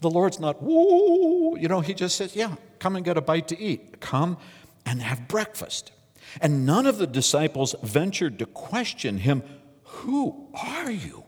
The 0.00 0.10
Lord's 0.10 0.38
not, 0.38 0.62
woo, 0.62 1.56
you 1.58 1.68
know, 1.68 1.80
He 1.80 1.94
just 1.94 2.16
says, 2.16 2.36
Yeah, 2.36 2.56
come 2.78 2.96
and 2.96 3.04
get 3.04 3.16
a 3.16 3.22
bite 3.22 3.48
to 3.48 3.60
eat. 3.60 4.00
Come 4.00 4.36
and 4.84 5.02
have 5.02 5.28
breakfast. 5.28 5.92
And 6.40 6.66
none 6.66 6.86
of 6.86 6.98
the 6.98 7.06
disciples 7.06 7.74
ventured 7.82 8.38
to 8.40 8.46
question 8.46 9.18
him, 9.18 9.42
Who 9.84 10.48
are 10.54 10.90
you? 10.90 11.24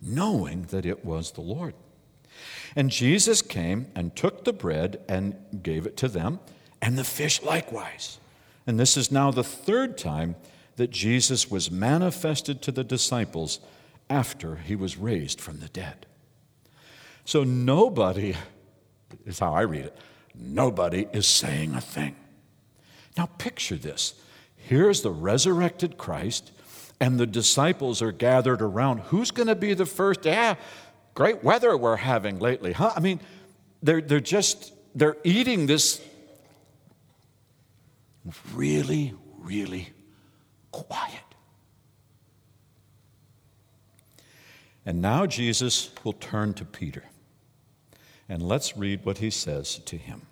knowing 0.00 0.62
that 0.70 0.86
it 0.86 1.04
was 1.04 1.32
the 1.32 1.40
Lord. 1.40 1.74
And 2.74 2.90
Jesus 2.90 3.42
came 3.42 3.86
and 3.94 4.14
took 4.14 4.44
the 4.44 4.52
bread 4.52 5.00
and 5.08 5.36
gave 5.62 5.86
it 5.86 5.96
to 5.98 6.08
them 6.08 6.40
and 6.82 6.96
the 6.96 7.04
fish 7.04 7.42
likewise. 7.42 8.18
And 8.66 8.78
this 8.78 8.96
is 8.96 9.10
now 9.10 9.30
the 9.30 9.44
third 9.44 9.98
time 9.98 10.36
that 10.76 10.90
Jesus 10.90 11.50
was 11.50 11.70
manifested 11.70 12.62
to 12.62 12.72
the 12.72 12.84
disciples 12.84 13.60
after 14.08 14.56
he 14.56 14.74
was 14.74 14.96
raised 14.96 15.40
from 15.40 15.60
the 15.60 15.68
dead. 15.68 16.06
So 17.24 17.44
nobody, 17.44 18.34
is 19.26 19.38
how 19.38 19.52
I 19.52 19.62
read 19.62 19.86
it, 19.86 19.96
nobody 20.34 21.06
is 21.12 21.26
saying 21.26 21.74
a 21.74 21.80
thing. 21.80 22.16
Now 23.16 23.26
picture 23.26 23.76
this. 23.76 24.14
Here's 24.56 25.02
the 25.02 25.10
resurrected 25.10 25.98
Christ, 25.98 26.52
and 27.00 27.18
the 27.18 27.26
disciples 27.26 28.02
are 28.02 28.12
gathered 28.12 28.62
around. 28.62 29.00
Who's 29.00 29.30
going 29.30 29.48
to 29.48 29.54
be 29.54 29.74
the 29.74 29.86
first? 29.86 30.24
Yeah, 30.24 30.54
great 31.14 31.42
weather 31.42 31.76
we're 31.76 31.96
having 31.96 32.38
lately, 32.38 32.72
huh? 32.72 32.92
I 32.96 33.00
mean, 33.00 33.20
they're, 33.82 34.00
they're 34.00 34.20
just, 34.20 34.72
they're 34.94 35.16
eating 35.24 35.66
this 35.66 36.00
really, 38.52 39.14
really 39.38 39.90
quiet. 40.70 41.20
And 44.86 45.02
now 45.02 45.26
Jesus 45.26 45.90
will 46.04 46.14
turn 46.14 46.54
to 46.54 46.64
Peter. 46.64 47.04
And 48.28 48.42
let's 48.42 48.76
read 48.76 49.04
what 49.04 49.18
he 49.18 49.30
says 49.30 49.78
to 49.78 49.96
him. 49.96 50.22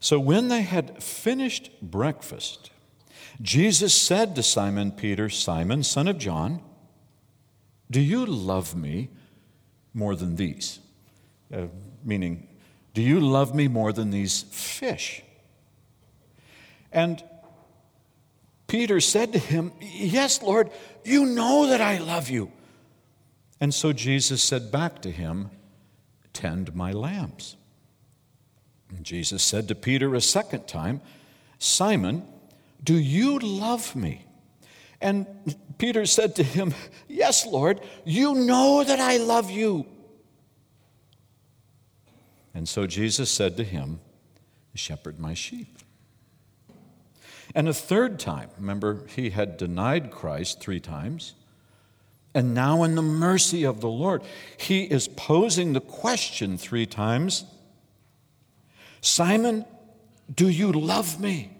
So 0.00 0.18
when 0.18 0.48
they 0.48 0.62
had 0.62 1.02
finished 1.02 1.70
breakfast, 1.82 2.70
Jesus 3.40 3.94
said 3.94 4.34
to 4.36 4.42
Simon 4.42 4.92
Peter, 4.92 5.28
Simon, 5.28 5.82
son 5.82 6.08
of 6.08 6.18
John, 6.18 6.62
do 7.90 8.00
you 8.00 8.26
love 8.26 8.76
me 8.76 9.08
more 9.94 10.14
than 10.14 10.36
these? 10.36 10.80
Uh, 11.52 11.66
meaning, 12.04 12.46
do 12.94 13.02
you 13.02 13.20
love 13.20 13.54
me 13.54 13.68
more 13.68 13.92
than 13.92 14.10
these 14.10 14.42
fish? 14.42 15.22
And 16.92 17.22
Peter 18.66 19.00
said 19.00 19.32
to 19.32 19.38
him, 19.38 19.72
Yes, 19.80 20.42
Lord, 20.42 20.70
you 21.04 21.26
know 21.26 21.66
that 21.68 21.80
I 21.80 21.98
love 21.98 22.28
you. 22.28 22.52
And 23.60 23.74
so 23.74 23.92
Jesus 23.92 24.42
said 24.42 24.70
back 24.70 25.02
to 25.02 25.10
him, 25.10 25.50
tend 26.38 26.72
my 26.72 26.92
lambs. 26.92 27.56
And 28.90 29.04
Jesus 29.04 29.42
said 29.42 29.66
to 29.68 29.74
Peter 29.74 30.14
a 30.14 30.20
second 30.20 30.68
time, 30.68 31.00
Simon, 31.58 32.22
do 32.82 32.94
you 32.94 33.40
love 33.40 33.96
me? 33.96 34.24
And 35.00 35.26
Peter 35.78 36.06
said 36.06 36.36
to 36.36 36.44
him, 36.44 36.74
Yes, 37.08 37.44
Lord, 37.44 37.80
you 38.04 38.34
know 38.34 38.84
that 38.84 39.00
I 39.00 39.16
love 39.16 39.50
you. 39.50 39.86
And 42.54 42.68
so 42.68 42.86
Jesus 42.86 43.30
said 43.30 43.56
to 43.56 43.64
him, 43.64 44.00
Shepherd 44.74 45.18
my 45.18 45.34
sheep. 45.34 45.76
And 47.54 47.68
a 47.68 47.74
third 47.74 48.18
time, 48.18 48.50
remember, 48.58 49.06
he 49.14 49.30
had 49.30 49.56
denied 49.56 50.10
Christ 50.10 50.60
three 50.60 50.80
times. 50.80 51.34
And 52.34 52.54
now, 52.54 52.82
in 52.82 52.94
the 52.94 53.02
mercy 53.02 53.64
of 53.64 53.80
the 53.80 53.88
Lord, 53.88 54.22
he 54.58 54.82
is 54.82 55.08
posing 55.08 55.72
the 55.72 55.80
question 55.80 56.58
three 56.58 56.86
times 56.86 57.44
Simon, 59.00 59.64
do 60.32 60.48
you 60.48 60.72
love 60.72 61.20
me? 61.20 61.50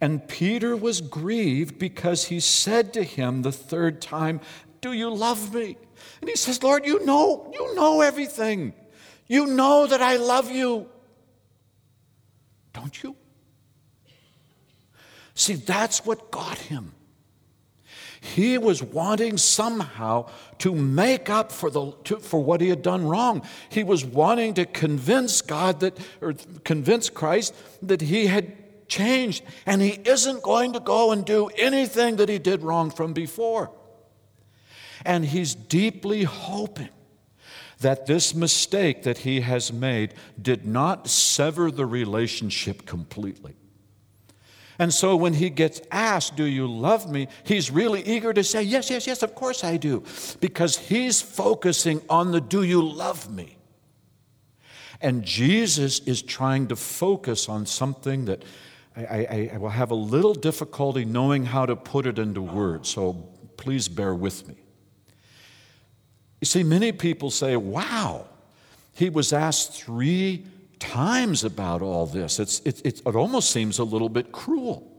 And 0.00 0.26
Peter 0.28 0.76
was 0.76 1.00
grieved 1.00 1.78
because 1.78 2.26
he 2.26 2.40
said 2.40 2.92
to 2.94 3.02
him 3.02 3.42
the 3.42 3.52
third 3.52 4.00
time, 4.00 4.40
Do 4.80 4.92
you 4.92 5.10
love 5.10 5.54
me? 5.54 5.76
And 6.20 6.28
he 6.28 6.36
says, 6.36 6.62
Lord, 6.62 6.86
you 6.86 7.04
know, 7.04 7.50
you 7.52 7.74
know 7.74 8.02
everything. 8.02 8.74
You 9.26 9.46
know 9.46 9.86
that 9.86 10.02
I 10.02 10.16
love 10.16 10.50
you. 10.50 10.88
Don't 12.72 13.02
you? 13.02 13.16
See, 15.36 15.54
that's 15.54 16.04
what 16.04 16.30
got 16.32 16.58
him. 16.58 16.92
He 18.20 18.58
was 18.58 18.82
wanting 18.82 19.36
somehow 19.36 20.30
to 20.58 20.74
make 20.74 21.28
up 21.30 21.52
for, 21.52 21.70
the, 21.70 21.92
to, 22.04 22.18
for 22.18 22.42
what 22.42 22.60
he 22.60 22.70
had 22.70 22.82
done 22.82 23.06
wrong. 23.06 23.42
He 23.68 23.84
was 23.84 24.04
wanting 24.04 24.54
to 24.54 24.64
convince 24.64 25.42
God 25.42 25.80
that, 25.80 25.96
or 26.20 26.34
convince 26.64 27.10
Christ 27.10 27.54
that 27.82 28.00
he 28.00 28.26
had 28.26 28.88
changed 28.88 29.44
and 29.66 29.82
he 29.82 30.00
isn't 30.04 30.42
going 30.42 30.72
to 30.72 30.80
go 30.80 31.12
and 31.12 31.24
do 31.24 31.48
anything 31.58 32.16
that 32.16 32.30
he 32.30 32.38
did 32.38 32.62
wrong 32.62 32.90
from 32.90 33.12
before. 33.12 33.70
And 35.04 35.26
he's 35.26 35.54
deeply 35.54 36.24
hoping 36.24 36.88
that 37.80 38.06
this 38.06 38.34
mistake 38.34 39.02
that 39.02 39.18
he 39.18 39.42
has 39.42 39.70
made 39.70 40.14
did 40.40 40.64
not 40.66 41.08
sever 41.08 41.70
the 41.70 41.84
relationship 41.84 42.86
completely. 42.86 43.54
And 44.78 44.92
so 44.92 45.16
when 45.16 45.34
he 45.34 45.50
gets 45.50 45.80
asked, 45.90 46.36
Do 46.36 46.44
you 46.44 46.66
love 46.66 47.10
me? 47.10 47.28
he's 47.44 47.70
really 47.70 48.02
eager 48.02 48.32
to 48.32 48.44
say, 48.44 48.62
Yes, 48.62 48.90
yes, 48.90 49.06
yes, 49.06 49.22
of 49.22 49.34
course 49.34 49.64
I 49.64 49.76
do. 49.76 50.04
Because 50.40 50.76
he's 50.76 51.22
focusing 51.22 52.02
on 52.08 52.32
the 52.32 52.40
do 52.40 52.62
you 52.62 52.82
love 52.82 53.30
me? 53.30 53.56
And 55.00 55.24
Jesus 55.24 56.00
is 56.00 56.22
trying 56.22 56.68
to 56.68 56.76
focus 56.76 57.48
on 57.48 57.66
something 57.66 58.26
that 58.26 58.42
I, 58.96 59.02
I, 59.02 59.50
I 59.54 59.58
will 59.58 59.68
have 59.68 59.90
a 59.90 59.96
little 59.96 60.34
difficulty 60.34 61.04
knowing 61.04 61.44
how 61.44 61.66
to 61.66 61.76
put 61.76 62.06
it 62.06 62.18
into 62.18 62.40
words, 62.40 62.88
so 62.88 63.12
please 63.56 63.88
bear 63.88 64.14
with 64.14 64.48
me. 64.48 64.54
You 66.40 66.46
see, 66.46 66.62
many 66.62 66.92
people 66.92 67.30
say, 67.30 67.56
Wow, 67.56 68.26
he 68.94 69.10
was 69.10 69.32
asked 69.32 69.72
three 69.72 70.46
times 70.92 71.44
about 71.44 71.82
all 71.82 72.06
this. 72.06 72.38
It's, 72.38 72.60
it, 72.60 72.84
it, 72.84 73.02
it 73.06 73.16
almost 73.16 73.50
seems 73.50 73.78
a 73.78 73.84
little 73.84 74.08
bit 74.08 74.32
cruel. 74.32 74.92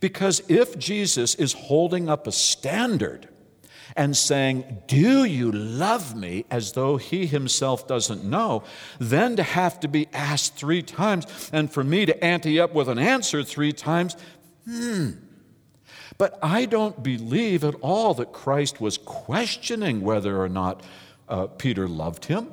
Because 0.00 0.42
if 0.48 0.78
Jesus 0.78 1.34
is 1.34 1.52
holding 1.52 2.08
up 2.08 2.26
a 2.26 2.32
standard 2.32 3.28
and 3.96 4.16
saying, 4.16 4.82
Do 4.86 5.24
you 5.24 5.50
love 5.52 6.14
me, 6.14 6.44
as 6.50 6.72
though 6.72 6.96
he 6.96 7.26
himself 7.26 7.86
doesn't 7.86 8.24
know, 8.24 8.62
then 8.98 9.36
to 9.36 9.42
have 9.42 9.80
to 9.80 9.88
be 9.88 10.08
asked 10.12 10.56
three 10.56 10.82
times 10.82 11.50
and 11.52 11.72
for 11.72 11.82
me 11.82 12.06
to 12.06 12.24
ante 12.24 12.60
up 12.60 12.74
with 12.74 12.88
an 12.88 12.98
answer 12.98 13.42
three 13.42 13.72
times, 13.72 14.16
hmm. 14.64 15.10
But 16.18 16.38
I 16.42 16.64
don't 16.64 17.02
believe 17.02 17.62
at 17.62 17.74
all 17.76 18.14
that 18.14 18.32
Christ 18.32 18.80
was 18.80 18.96
questioning 18.96 20.00
whether 20.00 20.40
or 20.40 20.48
not 20.48 20.82
uh, 21.28 21.46
Peter 21.46 21.86
loved 21.86 22.26
him. 22.26 22.52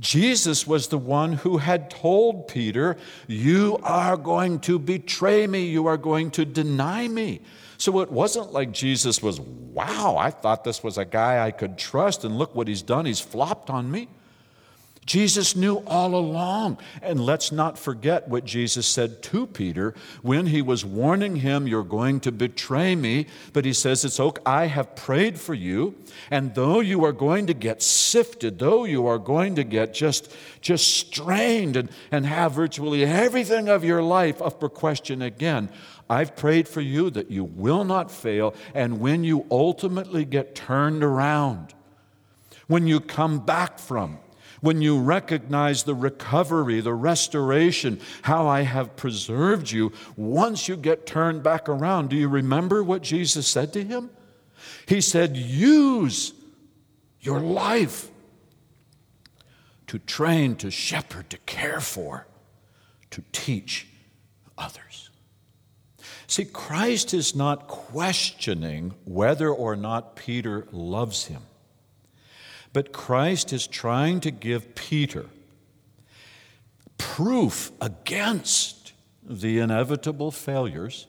Jesus 0.00 0.66
was 0.66 0.88
the 0.88 0.98
one 0.98 1.34
who 1.34 1.58
had 1.58 1.90
told 1.90 2.48
Peter, 2.48 2.96
You 3.28 3.78
are 3.82 4.16
going 4.16 4.60
to 4.60 4.78
betray 4.78 5.46
me, 5.46 5.66
you 5.66 5.86
are 5.86 5.98
going 5.98 6.30
to 6.32 6.46
deny 6.46 7.06
me. 7.06 7.42
So 7.76 8.00
it 8.00 8.10
wasn't 8.10 8.52
like 8.52 8.72
Jesus 8.72 9.22
was, 9.22 9.38
Wow, 9.38 10.16
I 10.18 10.30
thought 10.30 10.64
this 10.64 10.82
was 10.82 10.96
a 10.96 11.04
guy 11.04 11.44
I 11.44 11.50
could 11.50 11.76
trust, 11.76 12.24
and 12.24 12.38
look 12.38 12.54
what 12.54 12.66
he's 12.66 12.82
done. 12.82 13.04
He's 13.04 13.20
flopped 13.20 13.68
on 13.68 13.90
me. 13.90 14.08
Jesus 15.10 15.56
knew 15.56 15.78
all 15.88 16.14
along. 16.14 16.78
And 17.02 17.18
let's 17.18 17.50
not 17.50 17.76
forget 17.76 18.28
what 18.28 18.44
Jesus 18.44 18.86
said 18.86 19.24
to 19.24 19.48
Peter 19.48 19.92
when 20.22 20.46
he 20.46 20.62
was 20.62 20.84
warning 20.84 21.34
him, 21.34 21.66
You're 21.66 21.82
going 21.82 22.20
to 22.20 22.30
betray 22.30 22.94
me. 22.94 23.26
But 23.52 23.64
he 23.64 23.72
says, 23.72 24.04
It's 24.04 24.20
okay, 24.20 24.40
I 24.46 24.66
have 24.66 24.94
prayed 24.94 25.40
for 25.40 25.52
you. 25.52 25.96
And 26.30 26.54
though 26.54 26.78
you 26.78 27.04
are 27.04 27.10
going 27.10 27.48
to 27.48 27.54
get 27.54 27.82
sifted, 27.82 28.60
though 28.60 28.84
you 28.84 29.08
are 29.08 29.18
going 29.18 29.56
to 29.56 29.64
get 29.64 29.94
just, 29.94 30.32
just 30.60 30.94
strained 30.94 31.74
and, 31.74 31.90
and 32.12 32.24
have 32.24 32.52
virtually 32.52 33.04
everything 33.04 33.68
of 33.68 33.82
your 33.82 34.04
life 34.04 34.40
up 34.40 34.60
for 34.60 34.68
question 34.68 35.22
again, 35.22 35.70
I've 36.08 36.36
prayed 36.36 36.68
for 36.68 36.82
you 36.82 37.10
that 37.10 37.32
you 37.32 37.42
will 37.42 37.82
not 37.82 38.12
fail. 38.12 38.54
And 38.76 39.00
when 39.00 39.24
you 39.24 39.44
ultimately 39.50 40.24
get 40.24 40.54
turned 40.54 41.02
around, 41.02 41.74
when 42.68 42.86
you 42.86 43.00
come 43.00 43.44
back 43.44 43.80
from, 43.80 44.20
when 44.60 44.82
you 44.82 45.00
recognize 45.00 45.84
the 45.84 45.94
recovery, 45.94 46.80
the 46.80 46.94
restoration, 46.94 48.00
how 48.22 48.46
I 48.46 48.62
have 48.62 48.96
preserved 48.96 49.70
you, 49.70 49.92
once 50.16 50.68
you 50.68 50.76
get 50.76 51.06
turned 51.06 51.42
back 51.42 51.68
around, 51.68 52.10
do 52.10 52.16
you 52.16 52.28
remember 52.28 52.82
what 52.82 53.02
Jesus 53.02 53.46
said 53.46 53.72
to 53.72 53.82
him? 53.84 54.10
He 54.86 55.00
said, 55.00 55.36
Use 55.36 56.32
your 57.20 57.40
life 57.40 58.08
to 59.86 59.98
train, 59.98 60.56
to 60.56 60.70
shepherd, 60.70 61.30
to 61.30 61.38
care 61.38 61.80
for, 61.80 62.26
to 63.10 63.22
teach 63.32 63.88
others. 64.56 65.10
See, 66.26 66.44
Christ 66.44 67.12
is 67.12 67.34
not 67.34 67.66
questioning 67.66 68.94
whether 69.04 69.50
or 69.50 69.74
not 69.74 70.14
Peter 70.14 70.68
loves 70.70 71.26
him. 71.26 71.42
But 72.72 72.92
Christ 72.92 73.52
is 73.52 73.66
trying 73.66 74.20
to 74.20 74.30
give 74.30 74.74
Peter 74.74 75.26
proof 76.98 77.72
against 77.80 78.92
the 79.24 79.58
inevitable 79.58 80.30
failures, 80.30 81.06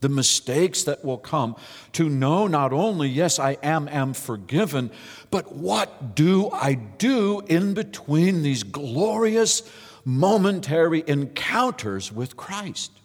the 0.00 0.08
mistakes 0.08 0.84
that 0.84 1.04
will 1.04 1.18
come, 1.18 1.56
to 1.92 2.08
know 2.08 2.46
not 2.46 2.72
only, 2.72 3.08
yes, 3.08 3.38
I 3.38 3.52
am, 3.62 3.88
am 3.88 4.14
forgiven, 4.14 4.90
but 5.30 5.54
what 5.54 6.14
do 6.14 6.50
I 6.50 6.74
do 6.74 7.40
in 7.46 7.74
between 7.74 8.42
these 8.42 8.62
glorious 8.62 9.62
momentary 10.04 11.04
encounters 11.06 12.12
with 12.12 12.36
Christ? 12.36 12.97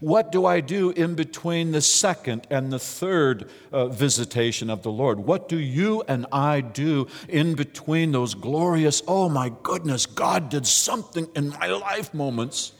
What 0.00 0.32
do 0.32 0.44
I 0.46 0.60
do 0.60 0.90
in 0.90 1.14
between 1.14 1.72
the 1.72 1.80
second 1.80 2.46
and 2.50 2.72
the 2.72 2.78
third 2.78 3.48
uh, 3.72 3.86
visitation 3.88 4.70
of 4.70 4.82
the 4.82 4.90
Lord? 4.90 5.20
What 5.20 5.48
do 5.48 5.58
you 5.58 6.02
and 6.08 6.26
I 6.32 6.60
do 6.60 7.06
in 7.28 7.54
between 7.54 8.12
those 8.12 8.34
glorious, 8.34 9.02
oh 9.06 9.28
my 9.28 9.52
goodness, 9.62 10.06
God 10.06 10.48
did 10.48 10.66
something 10.66 11.28
in 11.34 11.50
my 11.50 11.68
life 11.68 12.12
moments? 12.12 12.72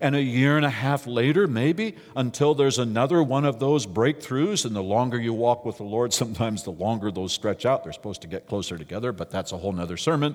And 0.00 0.16
a 0.16 0.22
year 0.22 0.56
and 0.56 0.66
a 0.66 0.70
half 0.70 1.06
later, 1.06 1.46
maybe, 1.46 1.94
until 2.16 2.56
there's 2.56 2.80
another 2.80 3.22
one 3.22 3.44
of 3.44 3.60
those 3.60 3.86
breakthroughs, 3.86 4.66
and 4.66 4.74
the 4.74 4.82
longer 4.82 5.16
you 5.16 5.32
walk 5.32 5.64
with 5.64 5.76
the 5.76 5.84
Lord, 5.84 6.12
sometimes 6.22 6.64
the 6.64 6.72
longer 6.72 7.12
those 7.12 7.32
stretch 7.32 7.64
out. 7.64 7.84
They're 7.84 7.92
supposed 7.92 8.22
to 8.22 8.28
get 8.28 8.48
closer 8.48 8.76
together, 8.76 9.12
but 9.12 9.30
that's 9.30 9.52
a 9.52 9.56
whole 9.56 9.72
nother 9.72 9.96
sermon. 9.96 10.34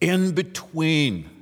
In 0.00 0.32
between 0.32 1.35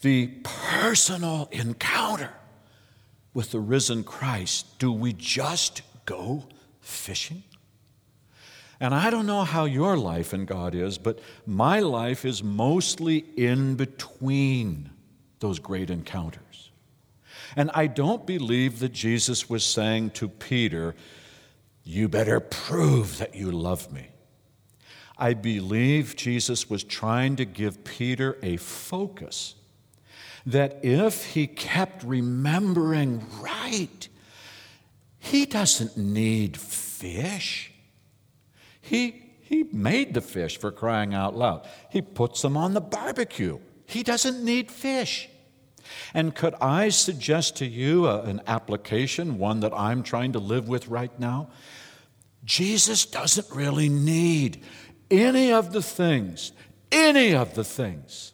the 0.00 0.28
personal 0.42 1.48
encounter 1.50 2.32
with 3.34 3.50
the 3.50 3.60
risen 3.60 4.04
Christ, 4.04 4.78
do 4.78 4.92
we 4.92 5.12
just 5.12 5.82
go 6.04 6.44
fishing? 6.80 7.42
And 8.80 8.94
I 8.94 9.10
don't 9.10 9.26
know 9.26 9.42
how 9.42 9.64
your 9.64 9.96
life 9.96 10.32
in 10.32 10.44
God 10.44 10.74
is, 10.74 10.98
but 10.98 11.18
my 11.46 11.80
life 11.80 12.24
is 12.24 12.44
mostly 12.44 13.24
in 13.36 13.74
between 13.74 14.90
those 15.40 15.58
great 15.58 15.90
encounters. 15.90 16.70
And 17.56 17.70
I 17.74 17.88
don't 17.88 18.24
believe 18.26 18.78
that 18.78 18.92
Jesus 18.92 19.50
was 19.50 19.64
saying 19.64 20.10
to 20.10 20.28
Peter, 20.28 20.94
You 21.82 22.08
better 22.08 22.38
prove 22.38 23.18
that 23.18 23.34
you 23.34 23.50
love 23.50 23.92
me. 23.92 24.08
I 25.16 25.34
believe 25.34 26.14
Jesus 26.14 26.70
was 26.70 26.84
trying 26.84 27.34
to 27.36 27.44
give 27.44 27.82
Peter 27.82 28.38
a 28.42 28.56
focus 28.58 29.56
that 30.48 30.80
if 30.82 31.24
he 31.34 31.46
kept 31.46 32.02
remembering 32.02 33.24
right, 33.40 34.08
he 35.18 35.46
doesn't 35.46 35.96
need 35.96 36.56
fish. 36.56 37.72
He, 38.80 39.28
He 39.40 39.64
made 39.64 40.12
the 40.12 40.20
fish 40.20 40.58
for 40.58 40.70
crying 40.70 41.14
out 41.14 41.34
loud. 41.36 41.66
He 41.90 42.02
puts 42.02 42.42
them 42.42 42.56
on 42.56 42.74
the 42.74 42.80
barbecue. 42.80 43.58
He 43.86 44.02
doesn't 44.02 44.44
need 44.44 44.70
fish. 44.70 45.28
And 46.12 46.34
could 46.34 46.54
I 46.60 46.90
suggest 46.90 47.56
to 47.56 47.66
you 47.66 48.06
a, 48.06 48.22
an 48.22 48.42
application, 48.46 49.38
one 49.38 49.60
that 49.60 49.72
I'm 49.72 50.02
trying 50.02 50.32
to 50.32 50.38
live 50.38 50.68
with 50.68 50.88
right 50.88 51.18
now? 51.18 51.48
Jesus 52.44 53.06
doesn't 53.06 53.48
really 53.54 53.88
need 53.88 54.62
any 55.10 55.52
of 55.52 55.72
the 55.72 55.82
things, 55.82 56.52
any 56.92 57.34
of 57.34 57.54
the 57.54 57.64
things 57.64 58.32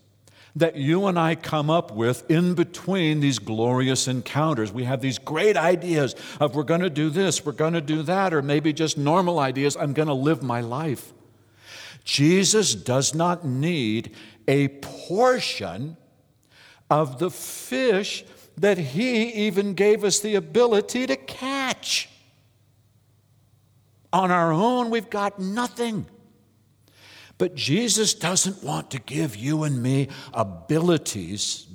that 0.57 0.77
you 0.77 1.07
and 1.07 1.19
I 1.19 1.35
come 1.35 1.69
up 1.69 1.93
with 1.93 2.31
in 2.31 2.55
between 2.55 3.21
these 3.21 3.39
glorious 3.39 4.07
encounters. 4.07 4.73
We 4.73 4.85
have 4.85 5.01
these 5.01 5.19
great 5.19 5.57
ideas 5.57 6.15
of 6.39 6.55
we're 6.55 6.63
going 6.63 6.83
to 6.83 6.91
do 6.91 7.11
this, 7.11 7.45
we're 7.45 7.53
going 7.53 7.73
to 7.73 7.81
do 7.81 8.03
that, 8.03 8.33
or 8.33 8.41
maybe 8.41 8.73
just 8.73 8.97
normal 8.97 9.41
ideas, 9.41 9.77
I'm 9.77 9.93
going 9.93 10.09
to 10.09 10.15
live 10.15 10.43
my 10.43 10.61
life. 10.61 11.13
Jesus 12.05 12.75
does 12.75 13.15
not 13.15 13.45
need 13.45 14.15
a 14.47 14.69
portion 14.69 15.97
of 16.91 17.19
the 17.19 17.31
fish 17.31 18.25
that 18.57 18.79
he 18.79 19.33
even 19.47 19.75
gave 19.75 20.05
us 20.05 20.21
the 20.21 20.37
ability 20.37 21.07
to 21.07 21.17
catch. 21.17 22.09
On 24.13 24.31
our 24.31 24.53
own, 24.53 24.91
we've 24.91 25.11
got 25.11 25.41
nothing. 25.41 26.07
But 27.39 27.55
Jesus 27.55 28.15
doesn't 28.15 28.63
want 28.63 28.91
to 28.93 29.01
give 29.01 29.35
you 29.37 29.65
and 29.65 29.83
me 29.83 30.09
abilities. 30.33 31.67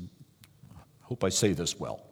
I 0.76 1.06
hope 1.08 1.24
I 1.24 1.30
say 1.30 1.54
this 1.54 1.80
well. 1.80 2.06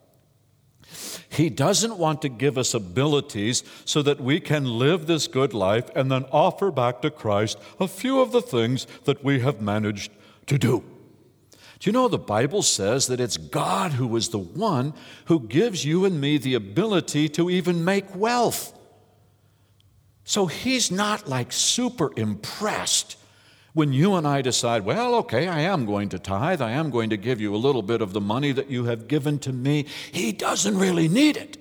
He 1.30 1.50
doesn't 1.50 1.98
want 1.98 2.22
to 2.22 2.30
give 2.30 2.58
us 2.58 2.74
abilities 2.74 3.64
so 3.86 4.02
that 4.02 4.22
we 4.22 4.40
can 4.40 4.66
live 4.66 5.06
this 5.06 5.28
good 5.28 5.54
life 5.54 5.90
and 5.96 6.12
then 6.12 6.26
offer 6.32 6.72
back 6.72 7.02
to 7.02 7.12
Christ 7.12 7.58
a 7.80 7.88
few 7.88 8.22
of 8.22 8.32
the 8.32 8.42
things 8.42 8.88
that 9.04 9.24
we 9.24 9.40
have 9.42 9.62
managed 9.62 10.12
to 10.48 10.58
do. 10.58 10.84
Do 11.80 11.90
you 11.90 11.92
know 11.92 12.08
the 12.08 12.18
Bible 12.18 12.64
says 12.64 13.08
that 13.08 13.20
it's 13.20 13.38
God 13.38 13.94
who 13.94 14.16
is 14.16 14.30
the 14.30 14.40
one 14.40 14.94
who 15.26 15.42
gives 15.42 15.86
you 15.86 16.06
and 16.06 16.20
me 16.20 16.38
the 16.38 16.56
ability 16.56 17.30
to 17.30 17.50
even 17.50 17.86
make 17.86 18.16
wealth? 18.16 18.74
So 20.24 20.48
he's 20.48 20.90
not 20.90 21.28
like 21.28 21.52
super 21.52 22.12
impressed 22.18 23.16
when 23.78 23.94
you 23.94 24.16
and 24.16 24.28
I 24.28 24.42
decide, 24.42 24.84
well, 24.86 25.14
okay, 25.18 25.48
I 25.48 25.60
am 25.60 25.86
going 25.86 26.10
to 26.10 26.18
tithe, 26.18 26.64
I 26.64 26.72
am 26.72 26.90
going 26.90 27.12
to 27.12 27.18
give 27.18 27.40
you 27.40 27.54
a 27.54 27.58
little 27.58 27.84
bit 27.84 28.02
of 28.02 28.12
the 28.12 28.20
money 28.20 28.52
that 28.52 28.72
you 28.72 28.86
have 28.86 29.08
given 29.08 29.38
to 29.40 29.54
me, 29.54 29.86
he 30.12 30.32
doesn't 30.32 30.80
really 30.80 31.08
need 31.08 31.38
it. 31.38 31.58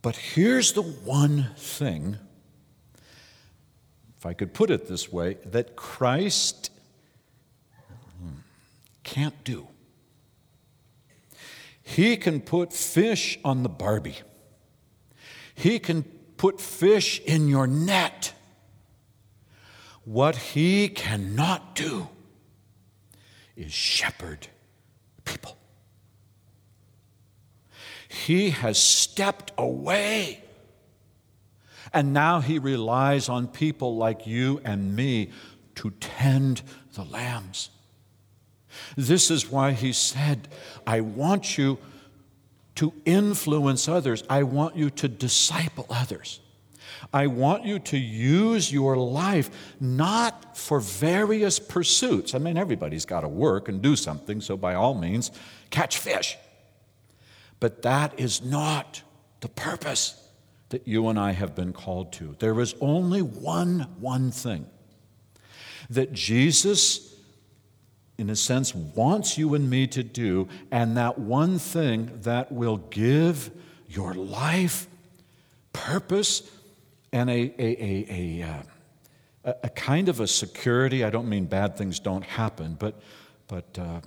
But 0.00 0.16
here's 0.16 0.72
the 0.72 0.80
one 0.80 1.50
thing, 1.58 2.16
if 4.16 4.24
I 4.24 4.32
could 4.32 4.54
put 4.54 4.70
it 4.70 4.88
this 4.88 5.12
way, 5.12 5.36
that 5.44 5.76
Christ 5.76 6.70
can't 9.04 9.44
do. 9.44 9.68
He 11.82 12.16
can 12.16 12.40
put 12.40 12.72
fish 12.72 13.38
on 13.44 13.62
the 13.62 13.68
Barbie. 13.68 14.16
He 15.54 15.78
can 15.78 16.06
put 16.38 16.60
fish 16.60 17.20
in 17.20 17.48
your 17.48 17.66
net. 17.66 18.32
What 20.04 20.36
he 20.36 20.88
cannot 20.88 21.74
do 21.74 22.08
is 23.56 23.72
shepherd 23.72 24.48
people. 25.24 25.58
He 28.08 28.50
has 28.50 28.78
stepped 28.78 29.52
away. 29.58 30.42
And 31.92 32.12
now 32.12 32.40
he 32.40 32.58
relies 32.58 33.28
on 33.28 33.48
people 33.48 33.96
like 33.96 34.26
you 34.26 34.60
and 34.64 34.94
me 34.94 35.30
to 35.76 35.90
tend 36.00 36.62
the 36.94 37.04
lambs. 37.04 37.70
This 38.96 39.30
is 39.30 39.50
why 39.50 39.72
he 39.72 39.92
said, 39.92 40.48
I 40.86 41.00
want 41.00 41.58
you 41.58 41.78
to 42.78 42.92
influence 43.04 43.88
others. 43.88 44.22
I 44.30 44.44
want 44.44 44.76
you 44.76 44.88
to 44.90 45.08
disciple 45.08 45.84
others. 45.90 46.38
I 47.12 47.26
want 47.26 47.64
you 47.64 47.80
to 47.80 47.98
use 47.98 48.72
your 48.72 48.96
life 48.96 49.50
not 49.80 50.56
for 50.56 50.78
various 50.78 51.58
pursuits. 51.58 52.36
I 52.36 52.38
mean, 52.38 52.56
everybody's 52.56 53.04
got 53.04 53.22
to 53.22 53.28
work 53.28 53.68
and 53.68 53.82
do 53.82 53.96
something, 53.96 54.40
so 54.40 54.56
by 54.56 54.74
all 54.74 54.94
means, 54.94 55.32
catch 55.70 55.98
fish. 55.98 56.38
But 57.58 57.82
that 57.82 58.20
is 58.20 58.44
not 58.44 59.02
the 59.40 59.48
purpose 59.48 60.14
that 60.68 60.86
you 60.86 61.08
and 61.08 61.18
I 61.18 61.32
have 61.32 61.56
been 61.56 61.72
called 61.72 62.12
to. 62.14 62.36
There 62.38 62.60
is 62.60 62.76
only 62.80 63.22
one, 63.22 63.88
one 63.98 64.30
thing 64.30 64.66
that 65.90 66.12
Jesus 66.12 67.07
in 68.18 68.30
a 68.30 68.36
sense, 68.36 68.74
wants 68.74 69.38
you 69.38 69.54
and 69.54 69.70
me 69.70 69.86
to 69.86 70.02
do, 70.02 70.48
and 70.72 70.96
that 70.96 71.18
one 71.18 71.58
thing 71.58 72.10
that 72.22 72.50
will 72.50 72.78
give 72.90 73.50
your 73.88 74.12
life 74.12 74.88
purpose 75.72 76.50
and 77.12 77.30
a, 77.30 77.54
a, 77.58 77.62
a, 77.62 78.42
a, 78.42 78.48
uh, 79.46 79.52
a 79.62 79.68
kind 79.70 80.08
of 80.08 80.18
a 80.18 80.26
security. 80.26 81.04
I 81.04 81.10
don't 81.10 81.28
mean 81.28 81.46
bad 81.46 81.76
things 81.76 82.00
don't 82.00 82.24
happen, 82.24 82.76
but, 82.78 83.00
but 83.46 83.78
uh, 83.78 84.00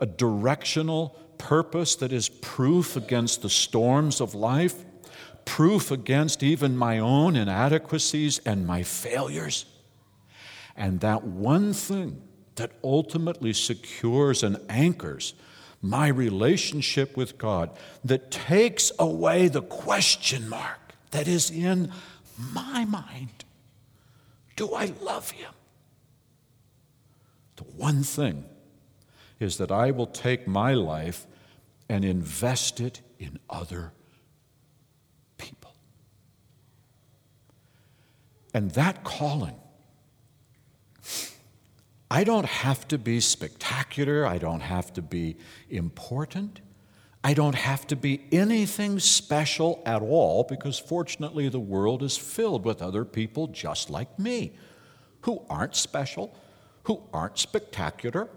a 0.00 0.06
directional 0.06 1.10
purpose 1.36 1.94
that 1.96 2.10
is 2.10 2.28
proof 2.28 2.96
against 2.96 3.42
the 3.42 3.50
storms 3.50 4.20
of 4.20 4.34
life, 4.34 4.84
proof 5.44 5.90
against 5.90 6.42
even 6.42 6.76
my 6.76 6.98
own 6.98 7.36
inadequacies 7.36 8.38
and 8.46 8.66
my 8.66 8.82
failures. 8.82 9.66
And 10.74 11.00
that 11.00 11.22
one 11.22 11.74
thing 11.74 12.22
that 12.58 12.72
ultimately 12.84 13.52
secures 13.52 14.42
and 14.42 14.58
anchors 14.68 15.34
my 15.80 16.08
relationship 16.08 17.16
with 17.16 17.38
God, 17.38 17.70
that 18.04 18.30
takes 18.30 18.92
away 18.98 19.48
the 19.48 19.62
question 19.62 20.48
mark 20.48 20.92
that 21.12 21.28
is 21.28 21.50
in 21.50 21.92
my 22.36 22.84
mind 22.84 23.44
Do 24.56 24.74
I 24.74 24.92
love 25.00 25.30
Him? 25.30 25.52
The 27.56 27.64
one 27.64 28.02
thing 28.02 28.44
is 29.40 29.58
that 29.58 29.70
I 29.70 29.92
will 29.92 30.06
take 30.06 30.46
my 30.46 30.74
life 30.74 31.26
and 31.88 32.04
invest 32.04 32.80
it 32.80 33.00
in 33.18 33.38
other 33.48 33.92
people. 35.38 35.74
And 38.52 38.72
that 38.72 39.04
calling 39.04 39.54
I 42.10 42.24
don't 42.24 42.46
have 42.46 42.88
to 42.88 42.98
be 42.98 43.20
spectacular. 43.20 44.26
I 44.26 44.38
don't 44.38 44.60
have 44.60 44.92
to 44.94 45.02
be 45.02 45.36
important. 45.68 46.60
I 47.22 47.34
don't 47.34 47.54
have 47.54 47.86
to 47.88 47.96
be 47.96 48.22
anything 48.32 48.98
special 49.00 49.82
at 49.84 50.00
all 50.00 50.44
because 50.44 50.78
fortunately 50.78 51.48
the 51.48 51.60
world 51.60 52.02
is 52.02 52.16
filled 52.16 52.64
with 52.64 52.80
other 52.80 53.04
people 53.04 53.48
just 53.48 53.90
like 53.90 54.18
me 54.18 54.52
who 55.22 55.42
aren't 55.50 55.76
special, 55.76 56.34
who 56.84 57.02
aren't 57.12 57.38
spectacular, 57.38 58.30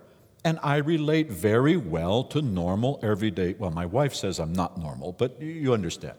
and 0.43 0.59
I 0.63 0.77
relate 0.77 1.31
very 1.31 1.77
well 1.77 2.23
to 2.25 2.41
normal, 2.41 2.99
everyday. 3.03 3.53
Well, 3.53 3.71
my 3.71 3.85
wife 3.85 4.15
says 4.15 4.39
I'm 4.39 4.53
not 4.53 4.77
normal, 4.77 5.13
but 5.13 5.39
you 5.41 5.73
understand. 5.73 6.17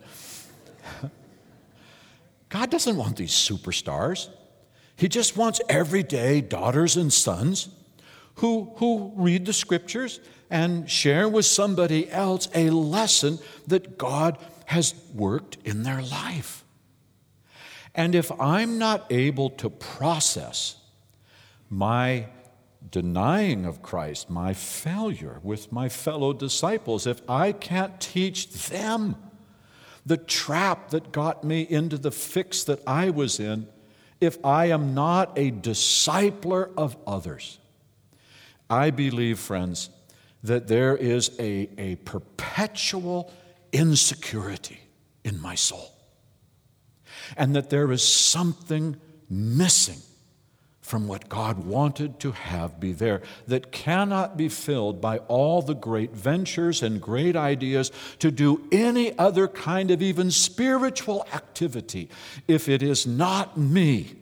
God 2.48 2.70
doesn't 2.70 2.96
want 2.96 3.16
these 3.16 3.32
superstars. 3.32 4.28
He 4.96 5.09
just 5.09 5.37
wants 5.37 5.61
everyday 5.68 6.40
daughters 6.40 6.96
and 6.96 7.12
sons 7.12 7.68
who, 8.37 8.72
who 8.76 9.12
read 9.16 9.46
the 9.46 9.52
scriptures 9.52 10.20
and 10.50 10.88
share 10.88 11.28
with 11.28 11.46
somebody 11.46 12.11
else 12.11 12.48
a 12.55 12.70
lesson 12.70 13.38
that 13.66 13.98
God 13.98 14.38
has 14.66 14.94
worked 15.14 15.57
in 15.64 15.83
their 15.83 16.02
life. 16.02 16.64
And 17.94 18.14
if 18.14 18.31
I'm 18.40 18.78
not 18.78 19.07
able 19.11 19.50
to 19.50 19.68
process 19.68 20.76
my 21.68 22.26
denying 22.90 23.64
of 23.64 23.83
Christ, 23.83 24.28
my 24.31 24.55
failure 24.55 25.40
with 25.42 25.72
my 25.72 25.88
fellow 25.88 26.33
disciples, 26.33 27.07
if 27.07 27.20
I 27.28 27.52
can't 27.52 28.00
teach 28.00 28.50
them 28.68 29.16
the 30.05 30.16
trap 30.16 30.90
that 30.90 31.12
got 31.12 31.44
me 31.44 31.62
into 31.62 31.96
the 31.96 32.11
fix 32.11 32.64
that 32.64 32.81
I 32.87 33.11
was 33.11 33.38
in, 33.38 33.68
if 34.22 34.38
I 34.44 34.66
am 34.66 34.94
not 34.94 35.37
a 35.37 35.50
discipler 35.50 36.70
of 36.76 36.96
others. 37.06 37.58
I 38.70 38.90
believe, 38.90 39.40
friends, 39.40 39.90
that 40.44 40.68
there 40.68 40.96
is 40.96 41.32
a, 41.40 41.68
a 41.76 41.96
perpetual 41.96 43.32
insecurity 43.72 44.80
in 45.24 45.40
my 45.40 45.56
soul, 45.56 45.92
and 47.37 47.56
that 47.56 47.68
there 47.68 47.90
is 47.90 48.06
something 48.06 48.96
missing 49.28 50.00
from 50.92 51.09
what 51.09 51.26
God 51.31 51.64
wanted 51.64 52.20
to 52.20 52.33
have 52.33 52.78
be 52.78 52.92
there, 52.92 53.22
that 53.46 53.72
cannot 53.72 54.37
be 54.37 54.50
filled 54.50 55.00
by 55.00 55.16
all 55.20 55.62
the 55.62 55.74
great 55.74 56.11
ventures 56.11 56.83
and 56.83 57.00
great 57.00 57.35
ideas 57.35 57.90
to 58.18 58.31
do 58.31 58.68
any 58.70 59.18
other 59.18 59.48
kind 59.48 59.90
of 59.90 60.02
even 60.02 60.31
spiritual 60.31 61.26
activity 61.33 62.11
if 62.46 62.68
it 62.68 62.83
is 62.83 63.07
not 63.07 63.57
me 63.57 64.16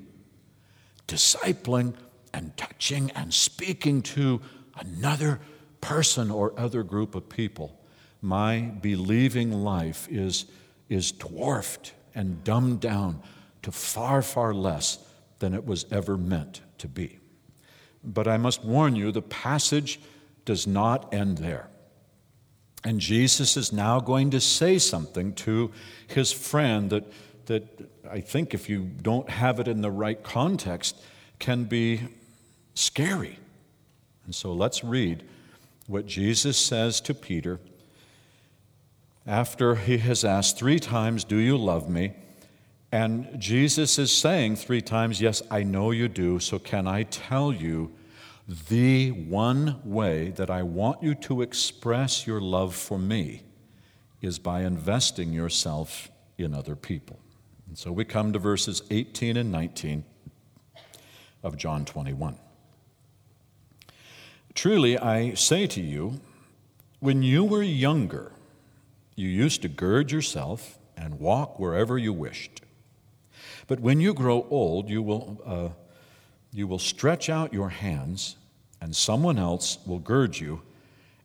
discipling 1.08 1.92
and 2.32 2.56
touching 2.56 3.10
and 3.16 3.34
speaking 3.34 4.00
to 4.00 4.40
another 4.78 5.40
person 5.80 6.30
or 6.30 6.54
other 6.56 6.84
group 6.84 7.16
of 7.16 7.28
people. 7.28 7.80
My 8.22 8.60
believing 8.60 9.64
life 9.64 10.06
is, 10.08 10.44
is 10.88 11.10
dwarfed 11.10 11.94
and 12.14 12.44
dumbed 12.44 12.78
down 12.78 13.24
to 13.62 13.72
far, 13.72 14.22
far 14.22 14.54
less 14.54 15.04
than 15.40 15.52
it 15.52 15.66
was 15.66 15.84
ever 15.90 16.16
meant 16.16 16.60
to 16.78 16.88
be. 16.88 17.18
But 18.04 18.28
I 18.28 18.36
must 18.36 18.64
warn 18.64 18.96
you, 18.96 19.12
the 19.12 19.20
passage 19.20 20.00
does 20.44 20.66
not 20.66 21.12
end 21.12 21.38
there. 21.38 21.68
And 22.84 22.98
Jesus 22.98 23.56
is 23.56 23.72
now 23.72 24.00
going 24.00 24.30
to 24.30 24.40
say 24.40 24.78
something 24.78 25.34
to 25.34 25.70
his 26.06 26.32
friend 26.32 26.88
that, 26.90 27.12
that 27.46 27.90
I 28.10 28.20
think, 28.20 28.54
if 28.54 28.70
you 28.70 28.84
don't 29.02 29.28
have 29.28 29.60
it 29.60 29.68
in 29.68 29.82
the 29.82 29.90
right 29.90 30.22
context, 30.22 30.96
can 31.38 31.64
be 31.64 32.00
scary. 32.74 33.38
And 34.24 34.34
so 34.34 34.52
let's 34.52 34.82
read 34.82 35.24
what 35.86 36.06
Jesus 36.06 36.56
says 36.56 37.00
to 37.02 37.14
Peter 37.14 37.60
after 39.26 39.74
he 39.74 39.98
has 39.98 40.24
asked 40.24 40.58
three 40.58 40.78
times, 40.78 41.24
Do 41.24 41.36
you 41.36 41.58
love 41.58 41.90
me? 41.90 42.14
And 42.92 43.38
Jesus 43.38 43.98
is 43.98 44.12
saying 44.12 44.56
three 44.56 44.80
times, 44.80 45.20
Yes, 45.20 45.42
I 45.50 45.62
know 45.62 45.90
you 45.92 46.08
do, 46.08 46.40
so 46.40 46.58
can 46.58 46.86
I 46.86 47.04
tell 47.04 47.52
you 47.52 47.92
the 48.68 49.12
one 49.12 49.80
way 49.84 50.30
that 50.30 50.50
I 50.50 50.62
want 50.64 51.02
you 51.02 51.14
to 51.14 51.42
express 51.42 52.26
your 52.26 52.40
love 52.40 52.74
for 52.74 52.98
me 52.98 53.42
is 54.20 54.38
by 54.38 54.62
investing 54.62 55.32
yourself 55.32 56.10
in 56.36 56.52
other 56.52 56.74
people. 56.74 57.20
And 57.68 57.78
so 57.78 57.92
we 57.92 58.04
come 58.04 58.32
to 58.32 58.40
verses 58.40 58.82
18 58.90 59.36
and 59.36 59.52
19 59.52 60.04
of 61.44 61.56
John 61.56 61.84
21. 61.84 62.36
Truly, 64.54 64.98
I 64.98 65.34
say 65.34 65.68
to 65.68 65.80
you, 65.80 66.20
when 66.98 67.22
you 67.22 67.44
were 67.44 67.62
younger, 67.62 68.32
you 69.14 69.28
used 69.28 69.62
to 69.62 69.68
gird 69.68 70.10
yourself 70.10 70.76
and 70.96 71.20
walk 71.20 71.58
wherever 71.58 71.96
you 71.96 72.12
wished. 72.12 72.62
But 73.70 73.78
when 73.78 74.00
you 74.00 74.14
grow 74.14 74.48
old, 74.50 74.90
you 74.90 75.00
will, 75.00 75.40
uh, 75.46 75.68
you 76.52 76.66
will 76.66 76.80
stretch 76.80 77.30
out 77.30 77.52
your 77.52 77.68
hands, 77.68 78.34
and 78.80 78.96
someone 78.96 79.38
else 79.38 79.78
will 79.86 80.00
gird 80.00 80.40
you 80.40 80.62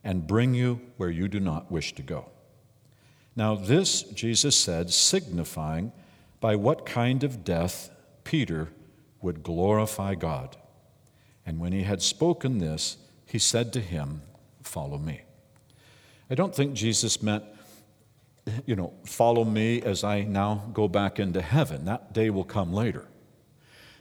and 0.04 0.28
bring 0.28 0.54
you 0.54 0.80
where 0.96 1.10
you 1.10 1.26
do 1.26 1.40
not 1.40 1.72
wish 1.72 1.92
to 1.96 2.02
go. 2.02 2.26
Now, 3.34 3.56
this 3.56 4.02
Jesus 4.02 4.54
said, 4.54 4.92
signifying 4.92 5.90
by 6.38 6.54
what 6.54 6.86
kind 6.86 7.24
of 7.24 7.42
death 7.42 7.90
Peter 8.22 8.68
would 9.20 9.42
glorify 9.42 10.14
God. 10.14 10.56
And 11.44 11.58
when 11.58 11.72
he 11.72 11.82
had 11.82 12.00
spoken 12.00 12.58
this, 12.58 12.96
he 13.26 13.40
said 13.40 13.72
to 13.72 13.80
him, 13.80 14.22
Follow 14.62 14.98
me. 14.98 15.22
I 16.30 16.36
don't 16.36 16.54
think 16.54 16.74
Jesus 16.74 17.20
meant 17.20 17.42
you 18.64 18.76
know, 18.76 18.92
follow 19.04 19.44
me 19.44 19.82
as 19.82 20.04
I 20.04 20.22
now 20.22 20.70
go 20.72 20.88
back 20.88 21.18
into 21.18 21.42
heaven. 21.42 21.84
That 21.84 22.12
day 22.12 22.30
will 22.30 22.44
come 22.44 22.72
later. 22.72 23.06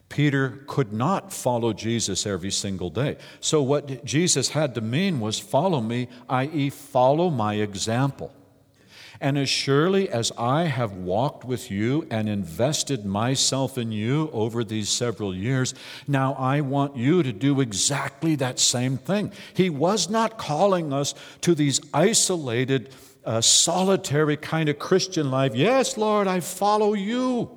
Peter 0.07 0.63
could 0.67 0.93
not 0.93 1.33
follow 1.33 1.73
Jesus 1.73 2.25
every 2.25 2.51
single 2.51 2.89
day. 2.89 3.17
So, 3.39 3.63
what 3.63 4.05
Jesus 4.05 4.49
had 4.49 4.75
to 4.75 4.81
mean 4.81 5.19
was 5.19 5.39
follow 5.39 5.81
me, 5.81 6.07
i.e., 6.29 6.69
follow 6.69 7.29
my 7.29 7.55
example. 7.55 8.31
And 9.21 9.37
as 9.37 9.49
surely 9.49 10.09
as 10.09 10.31
I 10.37 10.63
have 10.63 10.91
walked 10.93 11.45
with 11.45 11.71
you 11.71 12.05
and 12.11 12.27
invested 12.27 13.05
myself 13.05 13.77
in 13.77 13.91
you 13.91 14.29
over 14.33 14.63
these 14.63 14.89
several 14.89 15.33
years, 15.33 15.73
now 16.07 16.33
I 16.33 16.61
want 16.61 16.97
you 16.97 17.23
to 17.23 17.31
do 17.31 17.61
exactly 17.61 18.35
that 18.35 18.59
same 18.59 18.97
thing. 18.97 19.31
He 19.53 19.69
was 19.69 20.09
not 20.09 20.37
calling 20.37 20.91
us 20.91 21.15
to 21.41 21.55
these 21.55 21.79
isolated, 21.93 22.93
a 23.25 23.41
solitary 23.41 24.37
kind 24.37 24.69
of 24.69 24.79
Christian 24.79 25.31
life. 25.31 25.55
Yes, 25.55 25.97
Lord, 25.97 26.27
I 26.27 26.39
follow 26.39 26.93
you. 26.93 27.49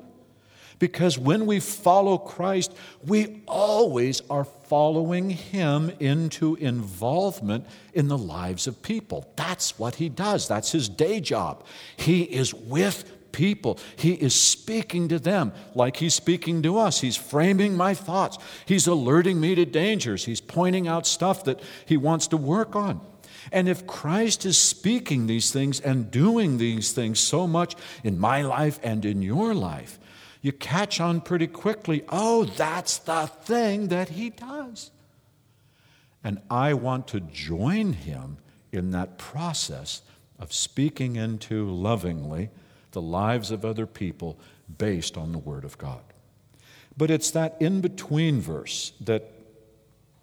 Because 0.78 1.18
when 1.18 1.46
we 1.46 1.58
follow 1.58 2.18
Christ, 2.18 2.72
we 3.04 3.42
always 3.46 4.22
are 4.30 4.44
following 4.44 5.30
Him 5.30 5.90
into 5.98 6.54
involvement 6.56 7.66
in 7.94 8.08
the 8.08 8.18
lives 8.18 8.66
of 8.66 8.80
people. 8.80 9.28
That's 9.34 9.78
what 9.78 9.96
He 9.96 10.08
does, 10.08 10.46
that's 10.46 10.70
His 10.70 10.88
day 10.88 11.20
job. 11.20 11.64
He 11.96 12.22
is 12.22 12.54
with 12.54 13.32
people. 13.32 13.78
He 13.96 14.14
is 14.14 14.34
speaking 14.34 15.08
to 15.08 15.18
them 15.18 15.52
like 15.74 15.96
He's 15.96 16.14
speaking 16.14 16.62
to 16.62 16.78
us. 16.78 17.00
He's 17.00 17.16
framing 17.16 17.76
my 17.76 17.94
thoughts, 17.94 18.38
He's 18.64 18.86
alerting 18.86 19.40
me 19.40 19.56
to 19.56 19.64
dangers, 19.64 20.24
He's 20.24 20.40
pointing 20.40 20.86
out 20.86 21.06
stuff 21.06 21.44
that 21.44 21.60
He 21.86 21.96
wants 21.96 22.28
to 22.28 22.36
work 22.36 22.76
on. 22.76 23.00
And 23.52 23.68
if 23.68 23.86
Christ 23.86 24.44
is 24.44 24.58
speaking 24.58 25.26
these 25.26 25.50
things 25.50 25.80
and 25.80 26.10
doing 26.10 26.58
these 26.58 26.92
things 26.92 27.20
so 27.20 27.46
much 27.46 27.74
in 28.04 28.18
my 28.18 28.42
life 28.42 28.78
and 28.82 29.04
in 29.04 29.22
your 29.22 29.54
life, 29.54 29.98
you 30.42 30.52
catch 30.52 31.00
on 31.00 31.20
pretty 31.20 31.46
quickly 31.46 32.04
oh, 32.08 32.44
that's 32.44 32.98
the 32.98 33.26
thing 33.26 33.88
that 33.88 34.10
he 34.10 34.30
does. 34.30 34.90
And 36.22 36.40
I 36.50 36.74
want 36.74 37.08
to 37.08 37.20
join 37.20 37.92
him 37.92 38.38
in 38.72 38.90
that 38.90 39.18
process 39.18 40.02
of 40.38 40.52
speaking 40.52 41.16
into 41.16 41.68
lovingly 41.70 42.50
the 42.92 43.02
lives 43.02 43.50
of 43.50 43.64
other 43.64 43.86
people 43.86 44.38
based 44.76 45.16
on 45.16 45.32
the 45.32 45.38
Word 45.38 45.64
of 45.64 45.78
God. 45.78 46.00
But 46.96 47.10
it's 47.10 47.30
that 47.30 47.56
in 47.60 47.80
between 47.80 48.40
verse 48.40 48.92
that 49.00 49.30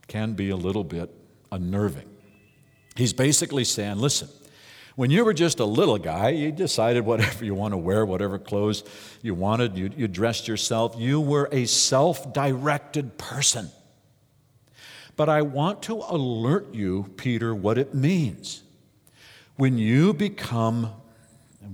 can 0.08 0.34
be 0.34 0.50
a 0.50 0.56
little 0.56 0.84
bit 0.84 1.10
unnerving. 1.52 2.15
He's 2.96 3.14
basically 3.14 3.66
saying, 3.66 3.98
listen, 3.98 4.30
when 4.96 5.12
you 5.12 5.26
were 5.26 5.34
just 5.34 5.60
a 5.60 5.66
little 5.66 5.98
guy, 5.98 6.30
you 6.30 6.52
decided 6.54 7.06
whatever 7.06 7.44
you 7.44 7.54
want 7.54 7.74
to 7.74 7.78
wear, 7.78 8.06
whatever 8.06 8.40
clothes 8.40 8.84
you 9.22 9.34
wanted, 9.34 9.78
you, 9.78 9.92
you 9.96 10.08
dressed 10.08 10.48
yourself. 10.48 10.96
You 10.98 11.20
were 11.20 11.50
a 11.52 11.66
self 11.66 12.34
directed 12.34 13.18
person. 13.18 13.70
But 15.18 15.30
I 15.30 15.42
want 15.42 15.82
to 15.84 15.96
alert 15.96 16.74
you, 16.74 17.12
Peter, 17.18 17.54
what 17.54 17.78
it 17.78 17.94
means. 17.94 18.64
When 19.56 19.78
you 19.78 20.14
become, 20.14 20.92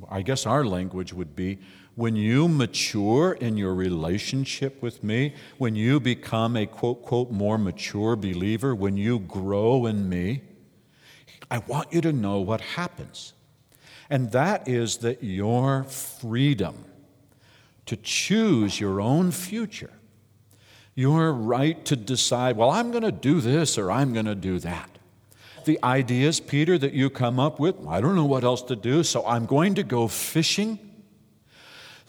I 0.10 0.21
guess 0.21 0.45
our 0.45 0.63
language 0.63 1.13
would 1.13 1.36
be, 1.36 1.60
when 1.95 2.15
you 2.15 2.47
mature 2.47 3.34
in 3.34 3.57
your 3.57 3.75
relationship 3.75 4.81
with 4.81 5.03
me, 5.03 5.36
when 5.57 5.75
you 5.75 5.99
become 5.99 6.55
a 6.55 6.65
quote, 6.65 7.03
quote, 7.03 7.31
more 7.31 7.57
mature 7.57 8.15
believer, 8.15 8.73
when 8.73 8.97
you 8.97 9.19
grow 9.19 9.86
in 9.86 10.07
me, 10.07 10.41
I 11.51 11.59
want 11.59 11.91
you 11.91 11.99
to 12.01 12.13
know 12.13 12.39
what 12.39 12.61
happens. 12.61 13.33
And 14.09 14.31
that 14.31 14.67
is 14.67 14.97
that 14.97 15.21
your 15.21 15.83
freedom 15.83 16.85
to 17.85 17.97
choose 17.97 18.79
your 18.79 19.01
own 19.01 19.31
future, 19.31 19.91
your 20.95 21.33
right 21.33 21.83
to 21.85 21.95
decide, 21.97 22.55
well, 22.55 22.69
I'm 22.69 22.91
going 22.91 23.03
to 23.03 23.11
do 23.11 23.41
this 23.41 23.77
or 23.77 23.91
I'm 23.91 24.13
going 24.13 24.25
to 24.25 24.35
do 24.35 24.59
that. 24.59 24.89
The 25.65 25.77
ideas, 25.83 26.39
Peter, 26.39 26.77
that 26.77 26.93
you 26.93 27.09
come 27.09 27.39
up 27.39 27.59
with, 27.59 27.75
I 27.85 27.99
don't 27.99 28.15
know 28.15 28.25
what 28.25 28.43
else 28.43 28.61
to 28.63 28.75
do, 28.75 29.03
so 29.03 29.25
I'm 29.25 29.45
going 29.45 29.75
to 29.75 29.83
go 29.83 30.07
fishing. 30.07 30.79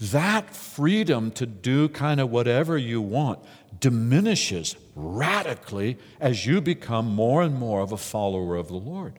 That 0.00 0.54
freedom 0.54 1.32
to 1.32 1.46
do 1.46 1.88
kind 1.88 2.20
of 2.20 2.30
whatever 2.30 2.78
you 2.78 3.00
want 3.00 3.40
diminishes 3.80 4.76
radically 4.94 5.98
as 6.20 6.46
you 6.46 6.60
become 6.60 7.06
more 7.06 7.42
and 7.42 7.56
more 7.56 7.80
of 7.80 7.92
a 7.92 7.96
follower 7.96 8.56
of 8.56 8.68
the 8.68 8.74
Lord. 8.74 9.18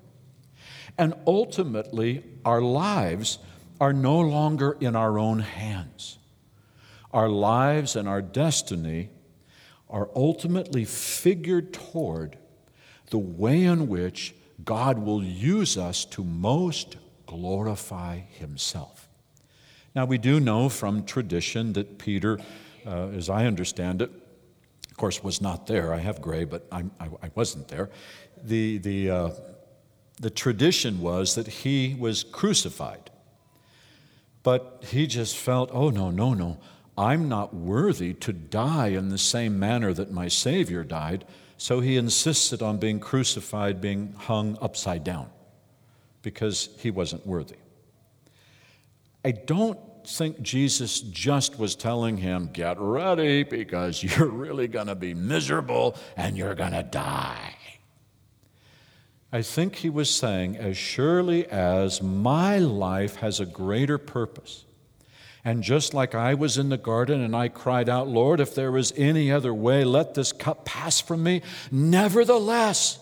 And 0.97 1.13
ultimately, 1.25 2.23
our 2.45 2.61
lives 2.61 3.39
are 3.81 3.93
no 3.93 4.19
longer 4.19 4.77
in 4.79 4.95
our 4.95 5.17
own 5.17 5.39
hands. 5.39 6.17
Our 7.11 7.29
lives 7.29 7.95
and 7.95 8.07
our 8.07 8.21
destiny 8.21 9.09
are 9.89 10.09
ultimately 10.15 10.85
figured 10.85 11.73
toward 11.73 12.37
the 13.09 13.17
way 13.17 13.63
in 13.63 13.87
which 13.87 14.33
God 14.63 14.97
will 14.97 15.23
use 15.23 15.77
us 15.77 16.05
to 16.05 16.23
most 16.23 16.97
glorify 17.27 18.19
Himself. 18.19 19.07
Now, 19.95 20.05
we 20.05 20.17
do 20.17 20.39
know 20.39 20.69
from 20.69 21.05
tradition 21.05 21.73
that 21.73 21.99
Peter, 21.99 22.39
uh, 22.85 23.09
as 23.09 23.29
I 23.29 23.45
understand 23.45 24.01
it, 24.01 24.09
of 24.89 24.97
course, 24.97 25.23
was 25.23 25.41
not 25.41 25.67
there. 25.67 25.93
I 25.93 25.99
have 25.99 26.21
gray, 26.21 26.45
but 26.45 26.65
I, 26.71 26.85
I, 26.99 27.29
wasn't 27.35 27.67
there. 27.67 27.89
The, 28.43 28.77
the, 28.79 29.09
uh, 29.09 29.29
the 30.23 30.29
tradition 30.29 31.01
was 31.01 31.35
that 31.35 31.47
he 31.47 31.95
was 31.99 32.23
crucified. 32.23 33.11
But 34.41 34.83
he 34.87 35.07
just 35.07 35.37
felt, 35.37 35.69
oh, 35.71 35.89
no, 35.89 36.11
no, 36.11 36.33
no. 36.33 36.59
I'm 36.97 37.27
not 37.27 37.53
worthy 37.53 38.13
to 38.15 38.33
die 38.33 38.89
in 38.89 39.09
the 39.09 39.17
same 39.17 39.57
manner 39.57 39.93
that 39.93 40.11
my 40.11 40.27
Savior 40.27 40.83
died, 40.83 41.25
so 41.57 41.79
he 41.79 41.97
insisted 41.97 42.61
on 42.61 42.77
being 42.77 42.99
crucified, 42.99 43.81
being 43.81 44.13
hung 44.17 44.57
upside 44.61 45.03
down, 45.03 45.29
because 46.21 46.69
he 46.79 46.91
wasn't 46.91 47.25
worthy. 47.25 47.55
I 49.25 49.31
don't 49.31 49.79
think 50.05 50.41
Jesus 50.41 50.99
just 50.99 51.57
was 51.57 51.75
telling 51.75 52.17
him, 52.17 52.49
Get 52.51 52.77
ready 52.79 53.43
because 53.43 54.03
you're 54.17 54.27
really 54.27 54.67
going 54.67 54.87
to 54.87 54.95
be 54.95 55.13
miserable 55.13 55.95
and 56.17 56.37
you're 56.37 56.55
going 56.55 56.73
to 56.73 56.83
die. 56.83 57.55
I 59.33 59.41
think 59.41 59.75
he 59.75 59.89
was 59.89 60.09
saying, 60.09 60.55
As 60.55 60.77
surely 60.77 61.45
as 61.47 62.01
my 62.01 62.57
life 62.57 63.17
has 63.17 63.41
a 63.41 63.45
greater 63.45 63.97
purpose, 63.97 64.63
and 65.43 65.61
just 65.61 65.93
like 65.93 66.15
I 66.15 66.35
was 66.35 66.57
in 66.57 66.69
the 66.69 66.77
garden 66.77 67.19
and 67.19 67.35
I 67.35 67.49
cried 67.49 67.89
out, 67.89 68.07
Lord, 68.07 68.39
if 68.39 68.55
there 68.55 68.77
is 68.77 68.93
any 68.95 69.29
other 69.29 69.53
way, 69.53 69.83
let 69.83 70.13
this 70.13 70.31
cup 70.31 70.63
pass 70.63 71.01
from 71.01 71.21
me. 71.21 71.41
Nevertheless, 71.69 72.97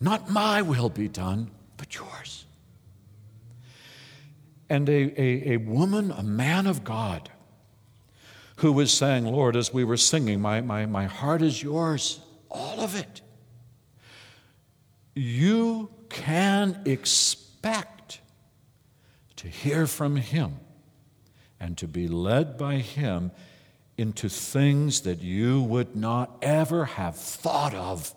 not 0.00 0.30
my 0.30 0.62
will 0.62 0.88
be 0.88 1.08
done, 1.08 1.50
but 1.76 1.94
yours 1.94 2.46
and 4.70 4.88
a, 4.88 5.20
a, 5.20 5.54
a 5.54 5.56
woman, 5.58 6.12
a 6.12 6.22
man 6.22 6.66
of 6.68 6.84
God, 6.84 7.28
who 8.56 8.72
was 8.72 8.92
saying, 8.92 9.26
Lord, 9.26 9.56
as 9.56 9.74
we 9.74 9.82
were 9.82 9.96
singing, 9.96 10.40
my, 10.40 10.60
my, 10.60 10.86
my 10.86 11.06
heart 11.06 11.42
is 11.42 11.62
yours, 11.62 12.20
all 12.50 12.80
of 12.80 12.94
it. 12.94 13.20
You 15.22 15.90
can 16.08 16.80
expect 16.86 18.20
to 19.36 19.48
hear 19.48 19.86
from 19.86 20.16
Him 20.16 20.56
and 21.60 21.76
to 21.76 21.86
be 21.86 22.08
led 22.08 22.56
by 22.56 22.76
Him 22.76 23.30
into 23.98 24.30
things 24.30 25.02
that 25.02 25.20
you 25.20 25.60
would 25.60 25.94
not 25.94 26.38
ever 26.40 26.86
have 26.86 27.16
thought 27.16 27.74
of, 27.74 28.14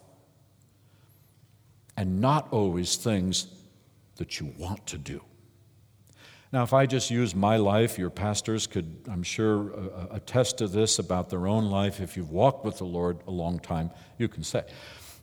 and 1.98 2.22
not 2.22 2.48
always 2.54 2.96
things 2.96 3.48
that 4.16 4.40
you 4.40 4.54
want 4.58 4.88
to 4.88 4.98
do. 4.98 5.22
Now, 6.54 6.64
if 6.64 6.72
I 6.72 6.86
just 6.86 7.12
use 7.12 7.36
my 7.36 7.58
life, 7.58 8.00
your 8.00 8.12
pastors 8.12 8.66
could, 8.66 8.96
I'm 9.12 9.24
sure, 9.24 9.74
uh, 9.74 9.78
uh, 9.78 10.08
attest 10.12 10.60
to 10.60 10.70
this 10.70 11.00
about 11.00 11.30
their 11.30 11.48
own 11.48 11.66
life. 11.66 12.00
If 12.00 12.16
you've 12.16 12.32
walked 12.32 12.64
with 12.64 12.78
the 12.78 12.86
Lord 12.86 13.18
a 13.28 13.32
long 13.32 13.60
time, 13.60 13.92
you 14.18 14.30
can 14.30 14.46
say. 14.46 14.64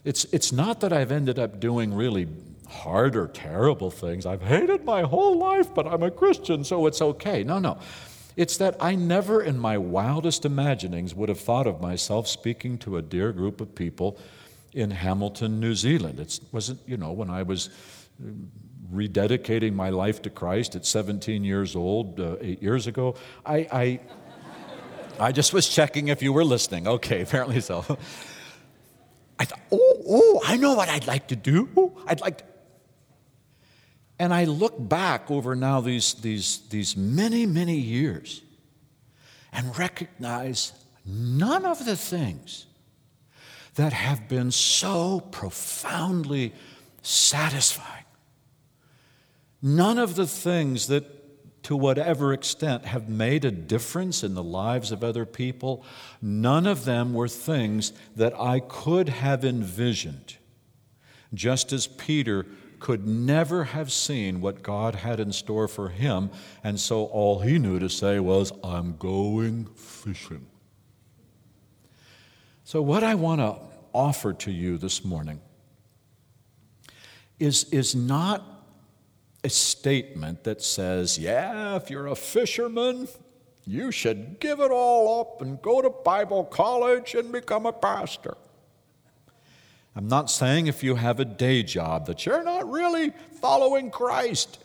It's, 0.05 0.25
it's 0.25 0.53
not 0.53 0.81
that 0.81 0.93
I've 0.93 1.13
ended 1.13 1.39
up 1.39 1.61
doing 1.61 1.93
really 1.95 2.29
hard 2.69 3.17
or 3.17 3.27
terrible 3.27 3.91
things. 3.91 4.27
I've 4.27 4.43
hated 4.43 4.85
my 4.85 5.03
whole 5.03 5.39
life, 5.39 5.75
but 5.75 5.87
I'm 5.87 6.03
a 6.03 6.11
Christian, 6.11 6.65
so 6.65 6.87
it's 6.87 7.03
okay. 7.03 7.43
No, 7.45 7.59
no. 7.59 7.79
It's 8.37 8.57
that 8.59 8.77
I 8.81 8.95
never 8.95 9.43
in 9.43 9.59
my 9.59 9.77
wildest 9.77 10.45
imaginings 10.45 11.15
would 11.15 11.29
have 11.29 11.41
thought 11.41 11.67
of 11.67 11.81
myself 11.81 12.29
speaking 12.29 12.79
to 12.79 12.97
a 12.97 13.03
dear 13.03 13.33
group 13.33 13.61
of 13.61 13.75
people 13.75 14.19
in 14.73 14.93
Hamilton, 14.93 15.61
New 15.61 15.75
Zealand. 15.75 16.21
It 16.21 16.41
wasn't, 16.53 16.81
you 16.87 16.97
know, 16.97 17.13
when 17.13 17.29
I 17.29 17.43
was 17.43 17.71
rededicating 18.93 19.75
my 19.75 19.91
life 19.91 20.23
to 20.23 20.31
Christ 20.31 20.75
at 20.77 20.87
17 20.87 21.45
years 21.45 21.77
old, 21.77 22.21
uh, 22.21 22.37
eight 22.41 22.63
years 22.63 22.87
ago. 22.87 23.15
I, 23.45 23.57
I, 23.73 24.01
I 25.19 25.33
just 25.33 25.53
was 25.53 25.69
checking 25.69 26.09
if 26.09 26.23
you 26.23 26.33
were 26.33 26.45
listening. 26.45 26.87
Okay, 26.87 27.23
apparently 27.27 27.61
so. 27.61 27.85
I 29.41 29.45
thought, 29.45 29.61
oh, 29.73 30.03
oh, 30.09 30.43
I 30.47 30.57
know 30.57 30.75
what 30.75 30.89
I'd 30.89 31.09
like 31.09 31.27
to 31.29 31.37
do. 31.37 31.93
I'd 32.07 32.21
like 32.21 32.39
to. 32.39 32.45
And 34.21 34.33
I 34.33 34.45
look 34.45 34.75
back 34.79 35.31
over 35.31 35.57
now 35.57 35.81
these, 35.81 36.15
these, 36.15 36.69
these 36.69 36.97
many, 36.97 37.47
many 37.47 37.77
years 37.77 38.43
and 39.53 39.77
recognize 39.77 40.73
none 41.05 41.65
of 41.65 41.85
the 41.85 41.97
things 41.97 42.67
that 43.75 43.93
have 43.93 44.29
been 44.29 44.53
so 44.53 45.21
profoundly 45.21 46.53
satisfying 47.03 48.01
None 49.63 49.99
of 49.99 50.15
the 50.15 50.27
things 50.27 50.87
that, 50.87 51.05
to 51.63 51.77
whatever 51.77 52.33
extent, 52.33 52.87
have 52.87 53.09
made 53.09 53.45
a 53.45 53.51
difference 53.51 54.25
in 54.25 54.35
the 54.35 54.43
lives 54.43 54.93
of 54.93 55.05
other 55.05 55.27
people, 55.27 55.85
none 56.23 56.67
of 56.67 56.85
them 56.85 57.13
were 57.13 57.29
things 57.29 57.93
that 58.17 58.39
I 58.39 58.61
could 58.61 59.09
have 59.09 59.45
envisioned. 59.45 60.37
Just 61.35 61.73
as 61.73 61.87
Peter 61.87 62.47
could 62.81 63.07
never 63.07 63.65
have 63.65 63.93
seen 63.93 64.41
what 64.41 64.63
God 64.63 64.97
had 64.97 65.21
in 65.21 65.33
store 65.33 65.69
for 65.69 65.91
him, 65.91 66.31
and 66.65 66.81
so 66.81 67.05
all 67.05 67.41
he 67.41 67.59
knew 67.59 67.79
to 67.79 67.91
say 67.91 68.19
was, 68.19 68.53
I'm 68.65 68.97
going 68.97 69.67
fishing. 69.77 70.47
So, 72.65 72.81
what 72.81 73.05
I 73.05 73.17
want 73.17 73.41
to 73.41 73.61
offer 73.93 74.33
to 74.33 74.51
you 74.51 74.79
this 74.79 75.05
morning 75.05 75.41
is, 77.39 77.65
is 77.65 77.95
not 77.95 78.60
a 79.43 79.49
statement 79.49 80.45
that 80.45 80.63
says, 80.63 81.19
yeah, 81.19 81.77
if 81.77 81.91
you're 81.91 82.07
a 82.07 82.17
fisherman, 82.17 83.09
you 83.67 83.91
should 83.91 84.41
give 84.41 84.61
it 84.61 84.71
all 84.71 85.21
up 85.21 85.43
and 85.43 85.61
go 85.63 85.81
to 85.81 85.91
Bible 85.91 86.45
college 86.45 87.15
and 87.15 87.33
become 87.33 87.67
a 87.67 87.73
pastor. 87.73 88.37
I'm 89.97 90.09
not 90.09 90.31
saying 90.31 90.67
if 90.67 90.83
you 90.83 90.95
have 90.95 91.21
a 91.21 91.25
day 91.25 91.63
job 91.63 92.07
that 92.07 92.25
you're 92.25 92.45
not 92.45 92.71
really 92.71 93.13
following 93.41 93.91
Christ. 93.91 94.63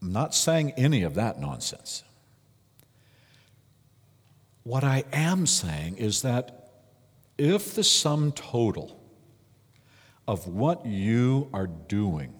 I'm 0.00 0.12
not 0.12 0.34
saying 0.34 0.72
any 0.76 1.02
of 1.02 1.14
that 1.14 1.40
nonsense. 1.40 2.04
What 4.62 4.84
I 4.84 5.04
am 5.12 5.46
saying 5.46 5.96
is 5.96 6.22
that 6.22 6.70
if 7.38 7.74
the 7.74 7.84
sum 7.84 8.32
total 8.32 9.00
of 10.26 10.46
what 10.46 10.86
you 10.86 11.48
are 11.52 11.66
doing, 11.66 12.32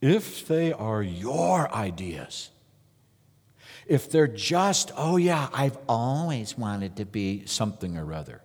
if 0.00 0.46
they 0.46 0.72
are 0.72 1.02
your 1.02 1.72
ideas, 1.74 2.50
if 3.86 4.10
they're 4.10 4.28
just, 4.28 4.92
oh 4.96 5.16
yeah, 5.16 5.48
I've 5.52 5.78
always 5.88 6.56
wanted 6.56 6.96
to 6.96 7.04
be 7.04 7.44
something 7.46 7.96
or 7.96 8.12
other, 8.12 8.40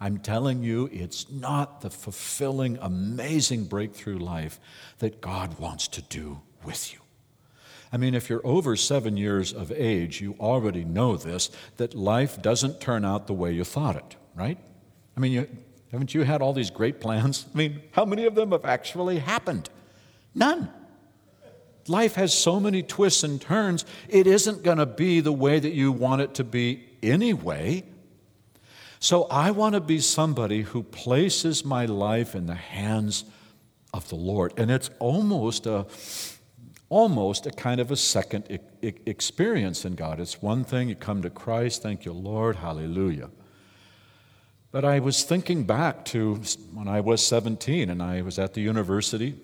I'm 0.00 0.18
telling 0.18 0.62
you, 0.62 0.88
it's 0.92 1.30
not 1.30 1.82
the 1.82 1.90
fulfilling, 1.90 2.78
amazing 2.80 3.64
breakthrough 3.64 4.18
life 4.18 4.58
that 4.98 5.20
God 5.20 5.58
wants 5.58 5.88
to 5.88 6.02
do 6.02 6.40
with 6.64 6.92
you. 6.92 7.00
I 7.92 7.96
mean, 7.96 8.14
if 8.14 8.30
you're 8.30 8.46
over 8.46 8.76
seven 8.76 9.16
years 9.16 9.52
of 9.52 9.70
age, 9.72 10.20
you 10.20 10.36
already 10.40 10.84
know 10.84 11.16
this 11.16 11.50
that 11.76 11.94
life 11.94 12.40
doesn't 12.40 12.80
turn 12.80 13.04
out 13.04 13.26
the 13.26 13.34
way 13.34 13.52
you 13.52 13.64
thought 13.64 13.96
it, 13.96 14.16
right? 14.34 14.58
I 15.16 15.20
mean, 15.20 15.32
you, 15.32 15.48
haven't 15.90 16.14
you 16.14 16.22
had 16.22 16.40
all 16.40 16.52
these 16.52 16.70
great 16.70 17.00
plans? 17.00 17.46
I 17.52 17.56
mean, 17.56 17.82
how 17.92 18.04
many 18.04 18.26
of 18.26 18.34
them 18.34 18.52
have 18.52 18.64
actually 18.64 19.18
happened? 19.18 19.68
None. 20.34 20.70
Life 21.88 22.14
has 22.14 22.32
so 22.32 22.60
many 22.60 22.82
twists 22.82 23.24
and 23.24 23.40
turns, 23.40 23.84
it 24.08 24.26
isn't 24.26 24.62
going 24.62 24.78
to 24.78 24.86
be 24.86 25.20
the 25.20 25.32
way 25.32 25.58
that 25.58 25.72
you 25.72 25.90
want 25.90 26.22
it 26.22 26.34
to 26.34 26.44
be 26.44 26.84
anyway. 27.02 27.84
So 29.00 29.24
I 29.24 29.50
want 29.50 29.74
to 29.74 29.80
be 29.80 29.98
somebody 29.98 30.62
who 30.62 30.82
places 30.82 31.64
my 31.64 31.86
life 31.86 32.34
in 32.34 32.46
the 32.46 32.54
hands 32.54 33.24
of 33.92 34.08
the 34.08 34.14
Lord. 34.14 34.52
And 34.56 34.70
it's 34.70 34.90
almost 34.98 35.66
a 35.66 35.86
almost 36.90 37.46
a 37.46 37.50
kind 37.52 37.80
of 37.80 37.90
a 37.92 37.96
second 37.96 38.58
experience 38.82 39.84
in 39.84 39.94
God. 39.94 40.20
It's 40.20 40.42
one 40.42 40.64
thing 40.64 40.88
you 40.88 40.96
come 40.96 41.22
to 41.22 41.30
Christ, 41.30 41.82
thank 41.82 42.04
you 42.04 42.12
Lord, 42.12 42.56
hallelujah. 42.56 43.30
But 44.72 44.84
I 44.84 45.00
was 45.00 45.24
thinking 45.24 45.64
back 45.64 46.04
to 46.06 46.36
when 46.72 46.86
I 46.86 47.00
was 47.00 47.26
17 47.26 47.90
and 47.90 48.02
I 48.02 48.22
was 48.22 48.38
at 48.38 48.54
the 48.54 48.60
university 48.60 49.36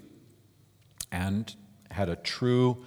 and 1.11 1.53
had 1.91 2.09
a 2.09 2.17
true 2.17 2.85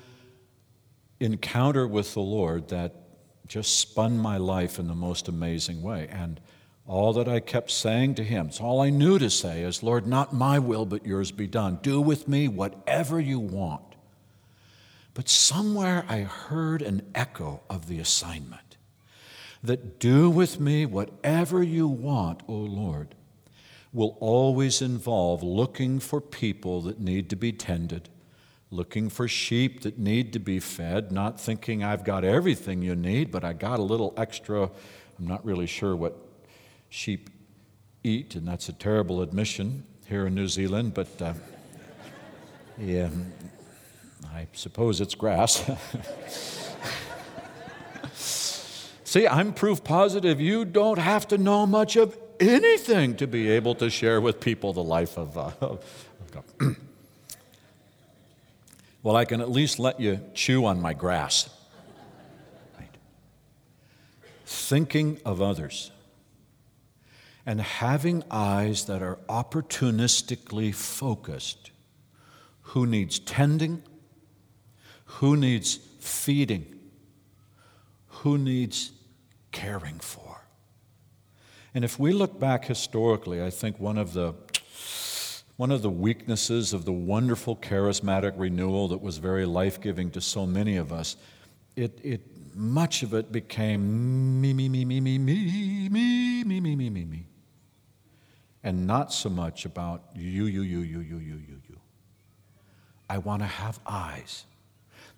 encounter 1.20 1.86
with 1.86 2.14
the 2.14 2.22
Lord 2.22 2.70
that 2.70 2.96
just 3.46 3.80
spun 3.80 4.18
my 4.18 4.38
life 4.38 4.80
in 4.80 4.88
the 4.88 4.96
most 4.96 5.28
amazing 5.28 5.82
way. 5.82 6.08
And 6.10 6.40
all 6.88 7.12
that 7.14 7.28
I 7.28 7.42
kept 7.42 7.72
saying 7.72 8.16
to 8.16 8.24
Him, 8.24 8.48
it's 8.48 8.62
all 8.62 8.80
I 8.80 8.90
knew 8.90 9.20
to 9.20 9.30
say 9.30 9.62
is, 9.64 9.84
Lord, 9.84 10.08
not 10.08 10.34
my 10.34 10.60
will, 10.60 10.86
but 10.86 11.06
yours 11.06 11.32
be 11.32 11.48
done. 11.48 11.80
Do 11.82 12.00
with 12.00 12.28
me 12.28 12.48
whatever 12.48 13.20
you 13.20 13.40
want. 13.40 13.96
But 15.14 15.28
somewhere 15.28 16.06
I 16.08 16.22
heard 16.22 16.82
an 16.82 17.06
echo 17.14 17.62
of 17.70 17.88
the 17.88 18.00
assignment 18.00 18.78
that 19.64 20.00
do 20.00 20.30
with 20.30 20.60
me 20.60 20.86
whatever 20.86 21.62
you 21.62 21.88
want, 21.88 22.42
O 22.48 22.54
Lord, 22.54 23.16
will 23.92 24.18
always 24.20 24.82
involve 24.82 25.44
looking 25.44 26.00
for 26.00 26.22
people 26.22 26.82
that 26.82 27.00
need 27.00 27.30
to 27.30 27.36
be 27.36 27.52
tended, 27.52 28.08
looking 28.72 29.10
for 29.10 29.28
sheep 29.28 29.82
that 29.82 29.98
need 29.98 30.32
to 30.34 30.40
be 30.40 30.60
fed, 30.60 31.12
not 31.12 31.40
thinking 31.40 31.84
I've 31.84 32.04
got 32.04 32.24
everything 32.24 32.82
you 32.82 32.96
need, 32.96 33.32
but 33.32 33.44
I 33.44 33.54
got 33.54 33.80
a 33.80 33.84
little 33.84 34.14
extra. 34.16 34.64
I'm 35.18 35.28
not 35.28 35.44
really 35.44 35.66
sure 35.66 35.96
what 35.96 36.16
sheep 36.90 37.30
eat, 38.04 38.36
and 38.36 38.48
that's 38.48 38.70
a 38.70 38.74
terrible 38.74 39.22
admission 39.22 39.84
here 40.06 40.28
in 40.28 40.36
New 40.36 40.48
Zealand, 40.48 40.94
but 40.94 41.22
uh, 41.22 41.34
yeah, 42.78 43.10
I 44.34 44.48
suppose 44.54 45.02
it's 45.02 45.16
grass. 45.16 45.70
See, 49.10 49.28
I'm 49.28 49.54
proof 49.54 49.84
positive 49.84 50.40
you 50.40 50.66
don't 50.66 51.00
have 51.00 51.28
to 51.30 51.40
know 51.40 51.66
much 51.66 51.96
of 51.96 52.16
anything 52.40 53.16
to 53.16 53.26
be 53.26 53.50
able 53.50 53.74
to 53.74 53.90
share 53.90 54.22
with 54.22 54.40
people 54.40 54.72
the 54.72 54.84
life 54.84 55.18
of, 55.18 55.36
uh, 55.36 55.50
of 55.62 55.84
well, 59.02 59.16
I 59.16 59.26
can 59.26 59.42
at 59.42 59.50
least 59.50 59.80
let 59.80 60.00
you 60.00 60.20
chew 60.36 60.64
on 60.64 60.80
my 60.80 60.94
grass. 60.94 61.50
Right. 62.78 62.92
Thinking 64.46 65.20
of 65.26 65.42
others 65.42 65.90
and 67.48 67.62
having 67.62 68.24
eyes 68.30 68.86
that 68.86 69.02
are 69.02 69.18
opportunistically 69.28 70.72
focused. 70.72 71.72
Who 72.62 72.86
needs 72.86 73.18
tending? 73.18 73.82
Who 75.06 75.36
needs 75.36 75.80
feeding? 76.00 76.76
Who 78.22 78.38
needs 78.38 78.92
caring 79.52 80.00
for? 80.00 80.42
And 81.74 81.86
if 81.86 82.00
we 82.00 82.12
look 82.12 82.40
back 82.40 82.66
historically, 82.66 83.44
I 83.44 83.50
think 83.50 83.80
one 83.80 83.98
of 83.98 84.14
the 84.14 84.34
one 85.58 85.72
of 85.72 85.82
the 85.82 85.90
weaknesses 85.90 86.72
of 86.72 86.86
the 86.86 86.94
wonderful 86.94 87.54
charismatic 87.58 88.34
renewal 88.38 88.88
that 88.88 89.02
was 89.02 89.18
very 89.18 89.46
life 89.46 89.82
giving 89.82 90.10
to 90.12 90.22
so 90.22 90.46
many 90.46 90.78
of 90.78 90.94
us, 90.94 91.18
it, 91.76 92.00
it, 92.02 92.22
much 92.56 93.04
of 93.04 93.14
it 93.14 93.30
became 93.30 94.40
me, 94.40 94.54
me, 94.54 94.70
me, 94.70 94.86
me, 94.86 95.02
me, 95.02 95.18
me, 95.18 95.90
me, 95.90 95.90
me, 95.90 96.60
me, 96.62 96.76
me, 96.76 96.90
me, 96.90 97.04
me 97.04 97.30
and 98.64 98.86
not 98.86 99.14
so 99.14 99.30
much 99.30 99.66
about 99.66 100.04
you, 100.16 100.46
you, 100.46 100.62
you, 100.62 100.80
you, 100.80 101.00
you, 101.00 101.18
you, 101.18 101.36
you, 101.36 101.62
you. 101.70 101.80
I 103.10 103.18
want 103.18 103.42
to 103.42 103.48
have 103.48 103.80
eyes 103.86 104.46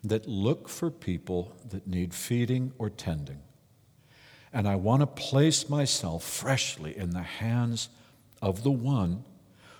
that 0.03 0.27
look 0.27 0.69
for 0.69 0.89
people 0.89 1.55
that 1.69 1.87
need 1.87 2.13
feeding 2.13 2.71
or 2.77 2.89
tending. 2.89 3.39
And 4.53 4.67
I 4.67 4.75
want 4.75 4.99
to 5.01 5.07
place 5.07 5.69
myself 5.69 6.23
freshly 6.23 6.97
in 6.97 7.11
the 7.11 7.21
hands 7.21 7.89
of 8.41 8.63
the 8.63 8.71
one 8.71 9.23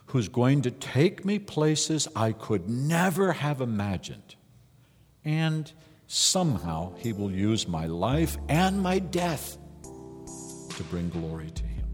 who's 0.08 0.30
going 0.30 0.62
to 0.62 0.72
take 0.72 1.26
me 1.26 1.40
places 1.40 2.08
I 2.16 2.32
could 2.34 2.70
never 2.70 3.34
have 3.34 3.62
imagined. 3.62 4.36
And 5.24 5.72
somehow 6.08 6.96
he 6.98 7.14
will 7.14 7.32
use 7.32 7.68
my 7.68 7.86
life 7.86 8.38
and 8.50 8.82
my 8.82 8.98
death 9.00 9.58
to 10.76 10.84
bring 10.90 11.10
glory 11.10 11.52
to 11.52 11.64
him. 11.64 11.86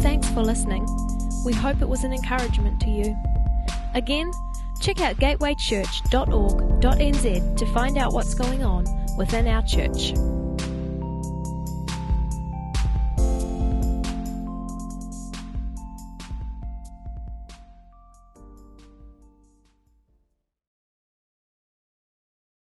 Thanks 0.00 0.28
for 0.30 0.42
listening. 0.42 0.86
We 1.44 1.52
hope 1.52 1.82
it 1.82 1.88
was 1.88 2.04
an 2.04 2.12
encouragement 2.12 2.80
to 2.80 2.90
you. 2.90 3.16
Again, 3.94 4.30
check 4.80 5.00
out 5.00 5.16
gatewaychurch.org.nz 5.16 7.56
to 7.56 7.66
find 7.66 7.98
out 7.98 8.12
what's 8.12 8.34
going 8.34 8.64
on 8.64 8.84
within 9.16 9.46
our 9.46 9.62
church. 9.62 10.14